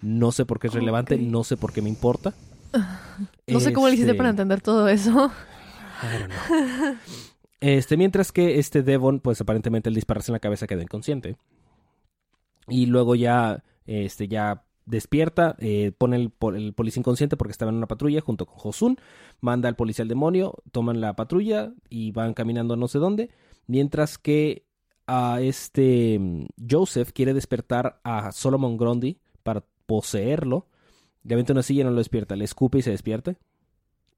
[0.00, 2.34] No sé por qué es relevante, no sé por qué me importa.
[3.46, 5.30] No sé cómo le hiciste Este, para entender todo eso.
[6.02, 6.96] I don't know.
[7.60, 11.36] Este, mientras que este Devon, pues aparentemente el dispararse en la cabeza quedó inconsciente.
[12.68, 17.76] Y luego ya, este, ya despierta, eh, pone el, el policía inconsciente porque estaba en
[17.76, 18.96] una patrulla junto con Josun,
[19.40, 23.30] manda al policía al demonio, toman la patrulla y van caminando a no sé dónde,
[23.66, 24.66] mientras que
[25.06, 30.68] a este mm, Joseph quiere despertar a Solomon Grundy para poseerlo.
[31.24, 33.36] Le avienta una silla y no lo despierta, le escupe y se despierta.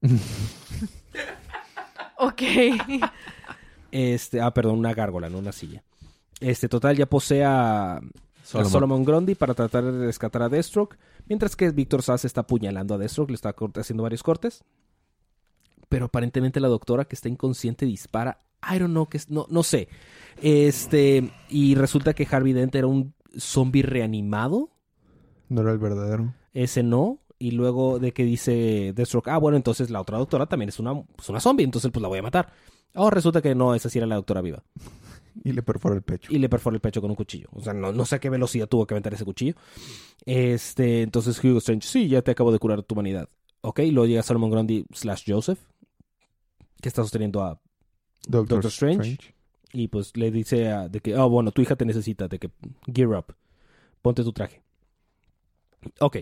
[2.17, 2.41] Ok.
[3.91, 5.83] Este, ah, perdón, una gárgola, no una silla.
[6.39, 7.99] Este, total, ya posee a
[8.45, 8.67] Solomon.
[8.67, 12.93] a Solomon Grundy para tratar de rescatar a Deathstroke, mientras que Víctor Sass está apuñalando
[12.93, 14.63] a Deathstroke, le está haciendo varios cortes.
[15.89, 18.41] Pero aparentemente la doctora que está inconsciente dispara.
[18.61, 19.87] I don't know, que es, no, no sé.
[20.41, 24.69] Este, y resulta que Harvey Dent era un zombie reanimado.
[25.49, 26.33] No era el verdadero.
[26.53, 27.19] Ese no.
[27.37, 31.03] Y luego de que dice Deathstroke, ah, bueno, entonces la otra doctora también es una,
[31.19, 32.53] es una zombie, entonces pues la voy a matar.
[32.93, 34.63] Oh, resulta que no, esa sí era la doctora viva.
[35.43, 36.31] Y le perfora el pecho.
[36.33, 37.49] y le perfora el pecho con un cuchillo.
[37.51, 39.53] O sea, no, no sé a qué velocidad tuvo que aventar ese cuchillo.
[40.25, 43.29] Este, entonces Hugo Strange, sí, ya te acabo de curar tu humanidad.
[43.61, 45.59] Ok, luego llega Solomon Grundy slash Joseph,
[46.81, 47.59] que está sosteniendo a...
[48.27, 49.33] Doctor, Doctor Strange.
[49.73, 52.49] Y pues le dice a- de que, oh, bueno, tu hija te necesita, de que
[52.91, 53.35] gear up,
[54.01, 54.61] ponte tu traje.
[55.99, 56.17] Ok.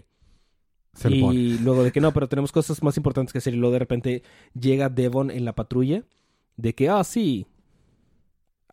[0.93, 1.39] Se lo pone.
[1.39, 3.53] Y luego de que no, pero tenemos cosas más importantes que hacer.
[3.53, 4.23] Y luego de repente
[4.59, 6.03] llega Devon en la patrulla.
[6.57, 7.47] De que, ah, sí.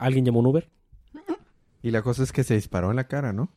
[0.01, 0.71] ¿Alguien llamó un Uber?
[1.83, 3.57] Y la cosa es que se disparó en la cara, ¿no?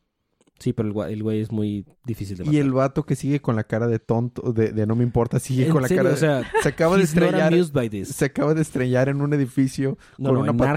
[0.60, 2.60] Sí, pero el, güey es muy difícil de Y matar.
[2.60, 5.66] el vato que sigue con la cara de tonto, de, de no me importa, sigue
[5.66, 6.04] ¿En con la serio?
[6.04, 6.14] cara de...
[6.14, 7.52] O sea, se acaba de estrellar...
[7.52, 8.08] amused by this.
[8.10, 10.70] Se acaba de estrellar en un edificio No, con no, una en.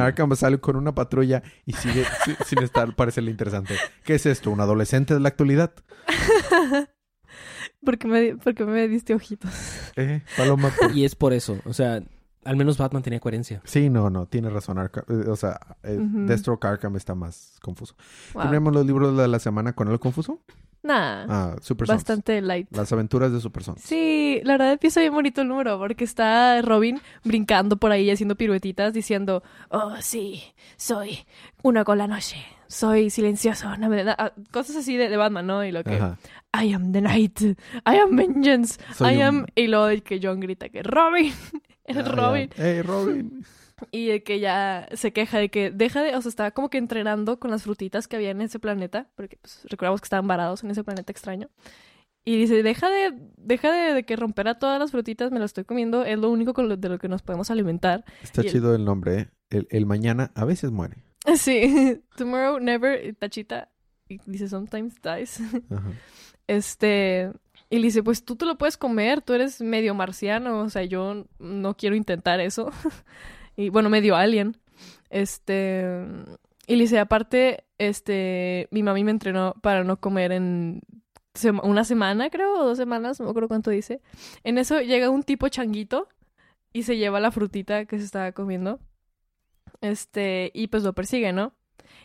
[0.00, 3.74] Arkham Asylum con una patrulla y sigue si- sin estar, parecerle interesante.
[4.04, 4.50] ¿Qué es esto?
[4.50, 5.72] ¿Un adolescente de la actualidad?
[7.84, 9.50] porque me, porque me diste ojitos.
[9.96, 10.70] Eh, Paloma.
[10.78, 11.58] por- Y es por eso.
[11.64, 12.02] O sea,
[12.44, 13.60] al menos Batman tenía coherencia.
[13.64, 14.76] Sí, no, no, tiene razón.
[14.78, 16.26] Arkham- eh, o sea, eh, Ujú.
[16.26, 17.94] Deathstroke Arkham está más confuso.
[18.34, 18.44] Wow.
[18.44, 20.40] ¿Tenemos los libros de la semana con el confuso?
[20.84, 21.98] Nah, Ah, Super Sons.
[21.98, 22.66] bastante light.
[22.72, 23.80] Las aventuras de Super Sons.
[23.82, 28.34] Sí, la verdad empieza bien bonito el número porque está Robin brincando por ahí haciendo
[28.34, 30.42] piruetitas diciendo, oh sí,
[30.76, 31.20] soy
[31.62, 32.36] uno con la noche,
[32.66, 34.16] soy silencioso, no me da-".
[34.18, 35.64] Ah, cosas así de, de Batman, ¿no?
[35.64, 36.18] Y lo que, Ajá.
[36.60, 39.46] I am the night, I am vengeance, Soy I un- am...
[39.54, 41.32] Y luego de que John grita que Robin,
[41.84, 42.50] es Ah, Robin.
[42.56, 43.44] Hey, Robin.
[43.90, 46.78] Y de que ya se queja de que deja de, o sea, estaba como que
[46.78, 50.62] entrenando con las frutitas que había en ese planeta, porque pues, recordamos que estaban varados
[50.62, 51.48] en ese planeta extraño.
[52.24, 55.46] Y dice, deja de, deja de, de que romper a todas las frutitas, me las
[55.50, 58.04] estoy comiendo, es lo único con lo- de lo que nos podemos alimentar.
[58.22, 59.28] Está Y chido el nombre, ¿eh?
[59.50, 60.98] El, el mañana a veces muere.
[61.36, 63.68] Sí, tomorrow never, tachita,
[64.08, 65.40] y dice sometimes dies.
[65.70, 65.90] Ajá.
[66.46, 67.32] Este,
[67.72, 70.84] y le dice, pues tú te lo puedes comer, tú eres medio marciano, o sea,
[70.84, 72.70] yo no quiero intentar eso.
[73.56, 74.58] y bueno, medio alien.
[75.08, 75.90] Este,
[76.66, 80.82] y le dice, aparte, este, mi mami me entrenó para no comer en
[81.62, 84.02] una semana, creo, o dos semanas, no me acuerdo cuánto dice.
[84.44, 86.08] En eso llega un tipo changuito
[86.74, 88.80] y se lleva la frutita que se estaba comiendo.
[89.80, 91.54] Este, y pues lo persigue, ¿no?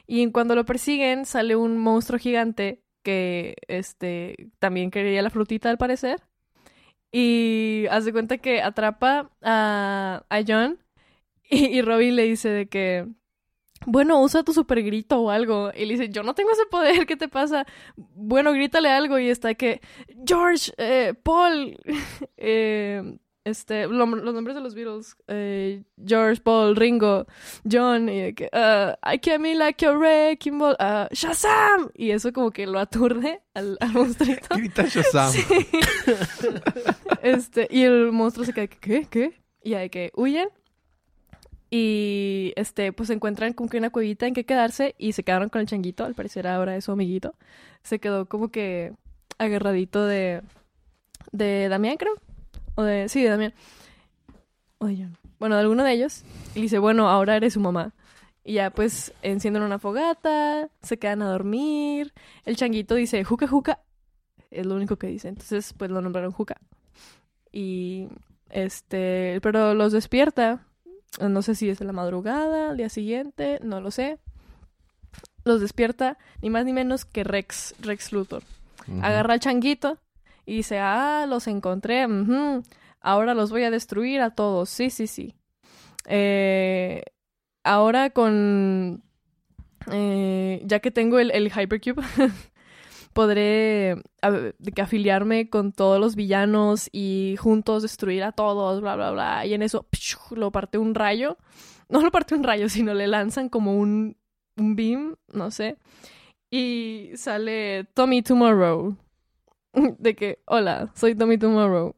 [0.05, 5.78] Y cuando lo persiguen, sale un monstruo gigante que este también quería la frutita al
[5.78, 6.20] parecer.
[7.10, 10.78] Y hace cuenta que atrapa a, a John
[11.49, 13.08] y, Robin le dice de que
[13.86, 15.72] bueno, usa tu super grito o algo.
[15.74, 17.66] Y le dice, yo no tengo ese poder, ¿qué te pasa?
[17.95, 19.80] Bueno, grítale algo y está que,
[20.26, 21.78] George, eh, Paul,
[22.36, 23.18] eh,
[23.48, 27.26] este, lo- los nombres de los Beatles, eh, George, Paul, Ringo,
[27.70, 31.89] John, y de que, uh, I came in like a wrecking ball, uh, Shazam!
[31.95, 34.56] Y eso como que lo aturde al, al monstruito.
[34.56, 35.32] Grita Shazam.
[35.32, 35.43] Sí.
[37.22, 39.08] este, y el monstruo se queda ¿qué?
[39.10, 39.41] ¿Qué?
[39.64, 40.50] Y hay que huyen.
[41.70, 45.60] Y este, pues encuentran como que una cuevita en que quedarse y se quedaron con
[45.62, 47.36] el changuito, al parecer ahora es su amiguito.
[47.84, 48.93] Se quedó como que
[49.38, 50.41] agarradito de
[51.34, 52.14] de Damián, creo.
[52.78, 53.53] O de sí, de Damián.
[54.78, 55.17] O de John.
[55.39, 56.23] Bueno, de alguno de ellos.
[56.55, 57.93] Y dice, "Bueno, ahora eres su mamá."
[58.43, 62.13] Y ya pues encienden una fogata, se quedan a dormir.
[62.45, 63.80] El changuito dice, "Juca juca."
[64.51, 65.28] Es lo único que dice.
[65.28, 66.57] Entonces, pues lo nombraron Juca.
[67.51, 68.07] Y
[68.49, 70.65] este, pero los despierta.
[71.19, 74.19] No sé si es en la madrugada, al día siguiente, no lo sé.
[75.43, 78.43] Los despierta ni más ni menos que Rex, Rex Luthor.
[79.01, 79.97] Agarra al changuito
[80.48, 82.08] y dice, ah, los encontré,
[83.02, 85.36] ahora los voy a destruir a todos, sí, sí, sí.
[86.08, 87.04] Eh,
[87.66, 89.04] ahora con,
[89.91, 92.02] eh, ya que tengo el, el Hypercube,
[93.14, 94.02] podré
[94.74, 99.45] que afiliarme con todos los villanos y juntos destruir a todos, bla, bla, bla.
[99.45, 99.88] Y en eso
[100.32, 101.38] lo parte un rayo.
[101.89, 104.16] No lo parte un rayo, sino le lanzan como un,
[104.56, 105.78] un beam, no sé.
[106.50, 108.95] Y sale Tommy Tomorrow.
[109.99, 111.95] De que, hola, soy Tommy Tomorrow.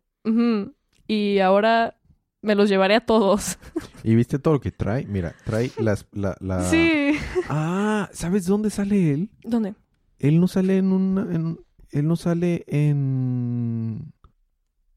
[1.07, 1.95] Y ahora
[2.41, 3.57] me los llevaré a todos.
[4.03, 5.05] ¿Y viste todo lo que trae?
[5.05, 6.05] Mira, trae las...
[6.11, 7.13] La, la- Sí.
[7.49, 9.30] Ah, ¿sabes dónde sale él?
[9.43, 9.75] ¿Dónde?
[10.19, 11.21] Él no sale en una...
[11.34, 11.59] en-
[11.91, 14.13] él no sale en...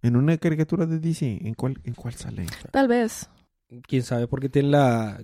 [0.02, 1.38] En una caricatura de DC.
[1.46, 2.46] ¿En cuál, en cuál sale?
[2.72, 3.30] Tal vez.
[3.86, 5.22] Quién sabe, porque tiene la,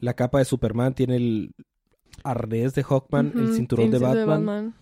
[0.00, 1.54] la capa de Superman, tiene el
[2.22, 4.74] arnés de Hawkman, el Ujú, cinturón sí, de el Batman.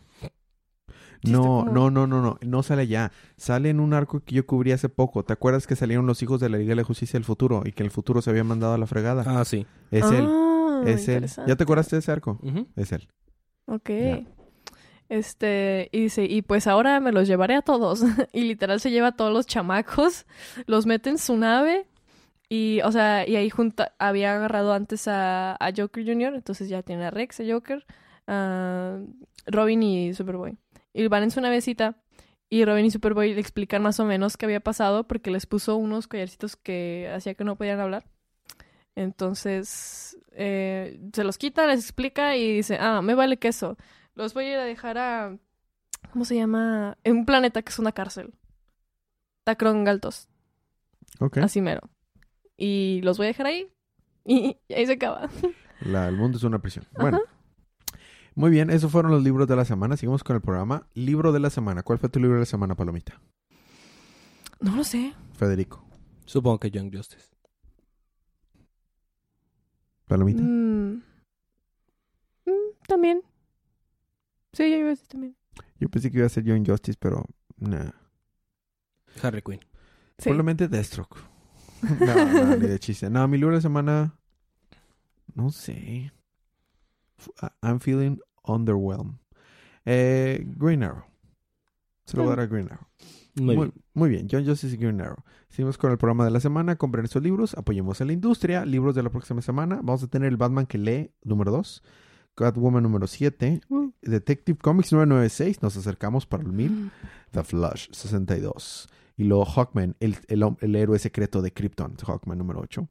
[1.24, 2.38] No, como- no, no, no, no.
[2.40, 3.12] No sale allá.
[3.36, 5.24] Sale en un arco que yo cubrí hace poco.
[5.24, 7.62] ¿Te acuerdas que salieron los hijos de la Liga de la Justicia del futuro?
[7.64, 9.22] Y que el futuro se había mandado a la fregada.
[9.26, 9.66] Ah, sí.
[9.90, 10.26] es él.
[10.28, 11.26] Ah, Es él.
[11.46, 12.38] ¿Ya te acuerdas de ese arco?
[12.76, 13.08] Es él.
[13.66, 13.88] Ok.
[13.90, 14.22] Ya.
[15.08, 18.02] Este, y dice, y pues ahora me los llevaré a todos.
[18.32, 20.26] y literal se lleva a todos los chamacos,
[20.66, 21.86] los mete en su nave
[22.48, 26.82] Y, o sea, y ahí junta, había agarrado antes a, a Joker Jr., entonces ya
[26.82, 27.84] tiene a Rex, a Joker,
[28.26, 28.98] a
[29.46, 30.56] Robin y Superboy.
[30.94, 31.96] Y van en su navecita
[32.48, 35.76] y Robin y Superboy le explican más o menos qué había pasado porque les puso
[35.76, 38.04] unos collarcitos que hacía que no podían hablar.
[38.94, 43.76] Entonces, eh, se los quita, les explica y dice, ah, me vale queso.
[44.14, 45.38] Los voy a ir a dejar a...
[46.12, 46.98] ¿Cómo se llama?
[47.04, 48.34] En un planeta que es una cárcel.
[49.44, 50.28] Tacron Galtos.
[51.20, 51.38] Ok.
[51.38, 51.80] Así mero.
[52.56, 53.72] Y los voy a dejar ahí.
[54.24, 55.30] Y, y ahí se acaba.
[55.80, 56.86] La- el mundo es una prisión.
[56.98, 57.20] Bueno.
[58.34, 59.96] Muy bien, esos fueron los libros de la semana.
[59.96, 60.86] Seguimos con el programa.
[60.94, 61.82] Libro de la semana.
[61.82, 63.20] ¿Cuál fue tu libro de la semana, Palomita?
[64.60, 65.12] No lo sé.
[65.34, 65.84] Federico.
[66.24, 67.28] Supongo que Young Justice.
[70.06, 70.42] Palomita.
[70.42, 71.02] Mm.
[72.46, 73.22] Mm, también.
[74.52, 75.36] Sí, yo iba a decir también.
[75.78, 77.26] Yo pensé que iba a ser Young Justice, pero
[77.58, 77.90] nah.
[79.22, 79.60] Harley Quinn.
[80.18, 80.24] Sí.
[80.24, 81.16] Probablemente Deathstroke.
[82.00, 83.10] no, no, ni de chiste.
[83.10, 84.14] No, mi libro de la semana.
[85.34, 86.12] No sé.
[87.40, 89.18] I- I'm feeling underwhelmed.
[89.84, 91.04] Eh, Green Arrow.
[92.04, 92.86] Se lo voy a dar a Green Arrow.
[93.34, 93.84] Muy, Muy, bien.
[93.94, 95.22] muy bien, John Justice y Green Arrow.
[95.48, 96.76] Seguimos con el programa de la semana.
[96.76, 98.64] Compren estos libros, apoyemos a la industria.
[98.64, 99.76] Libros de la próxima semana.
[99.76, 101.82] Vamos a tener el Batman que lee, número 2.
[102.34, 103.60] Catwoman número 7.
[103.68, 103.90] Uh.
[104.02, 105.62] Detective Comics 996.
[105.62, 106.90] Nos acercamos para el 1000.
[107.30, 108.88] The Flash 62.
[109.16, 111.96] Y luego Hawkman, el, el héroe secreto de Krypton.
[112.06, 112.88] Hawkman número 8.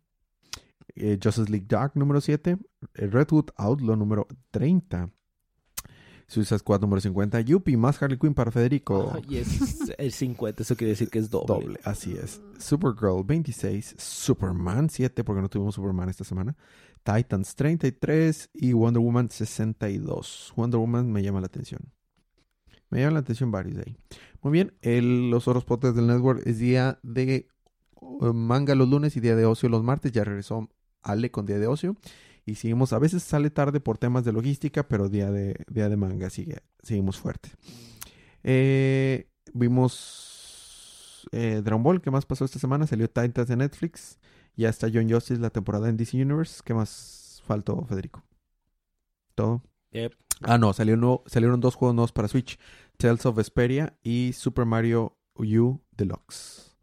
[0.96, 2.58] Eh, Justice League Dark número 7.
[2.96, 5.10] eh, Redwood Outlaw número 30.
[6.28, 7.42] Suicide Squad número 50.
[7.42, 9.12] Yuppie más Harley Quinn para Federico.
[9.14, 11.48] Ay, es el 50, eso quiere decir que es doble.
[11.66, 12.42] Doble, así es.
[12.58, 16.56] Supergirl 26, Superman 7, porque no tuvimos Superman esta semana.
[17.04, 20.54] Titans 33 y Wonder Woman 62.
[20.56, 21.82] Wonder Woman me llama la atención.
[22.90, 23.98] Me llama la atención varios de ahí.
[24.42, 27.48] Muy bien, el- los otros podcasts del network es día de
[28.00, 30.12] uh, manga los lunes y día de ocio los martes.
[30.14, 30.70] Ya regresó
[31.04, 31.96] Ale con día de ocio.
[32.46, 35.96] Y seguimos, a veces sale tarde por temas de logística, pero día de, día de
[35.98, 37.50] manga sigue, seguimos fuerte.
[38.44, 42.02] Eh, vimos eh, Dragon Ball.
[42.02, 42.88] ¿Qué más pasó esta semana?
[42.88, 44.20] Salió Titans de Netflix.
[44.56, 46.62] Ya está John Justice, la temporada en DC Universe.
[46.66, 48.24] ¿Qué más faltó, Federico?
[49.36, 49.62] ¿Todo?
[49.92, 50.14] Yep.
[50.42, 52.58] Ah, no, salió nuevo- salieron dos juegos nuevos para Switch.
[52.98, 56.76] Tales of Vesperia y Super Mario U Deluxe.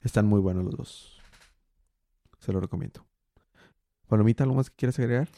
[0.00, 1.20] Están muy buenos los dos.
[2.40, 3.06] Se lo recomiendo.
[4.08, 5.28] Palomita, ¿algo más que quieras agregar?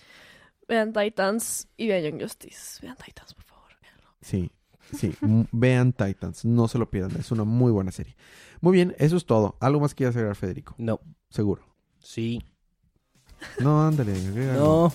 [0.68, 2.80] Vean Titans y vean Young Justice.
[2.82, 3.70] Vean Titans, por favor.
[3.80, 4.08] véanlo.
[4.20, 4.50] Sí,
[4.96, 5.14] sí.
[5.52, 6.44] Vean Titans.
[6.44, 7.16] No se lo pierdan.
[7.20, 8.16] Es una muy buena serie.
[8.60, 9.56] Muy bien, eso es todo.
[9.60, 10.74] ¿Algo más que quieras agregar, Federico?
[10.78, 11.00] No.
[11.30, 11.62] Seguro.
[12.00, 12.42] Sí.
[13.60, 14.12] No, ándale.
[14.12, 14.58] agrégalo.
[14.60, 14.92] No.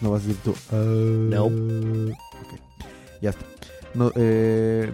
[0.00, 0.54] No vas a decir tú.
[0.72, 1.44] No.
[1.46, 2.60] Ok.
[3.22, 3.44] Ya está.
[3.94, 4.92] No, eh,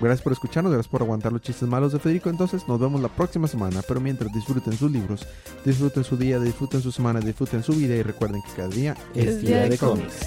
[0.00, 2.30] gracias por escucharnos, gracias por aguantar los chistes malos de Federico.
[2.30, 3.82] Entonces, nos vemos la próxima semana.
[3.86, 5.26] Pero mientras disfruten sus libros,
[5.64, 9.40] disfruten su día, disfruten su semana, disfruten su vida y recuerden que cada día Es
[9.40, 10.26] día de cómics.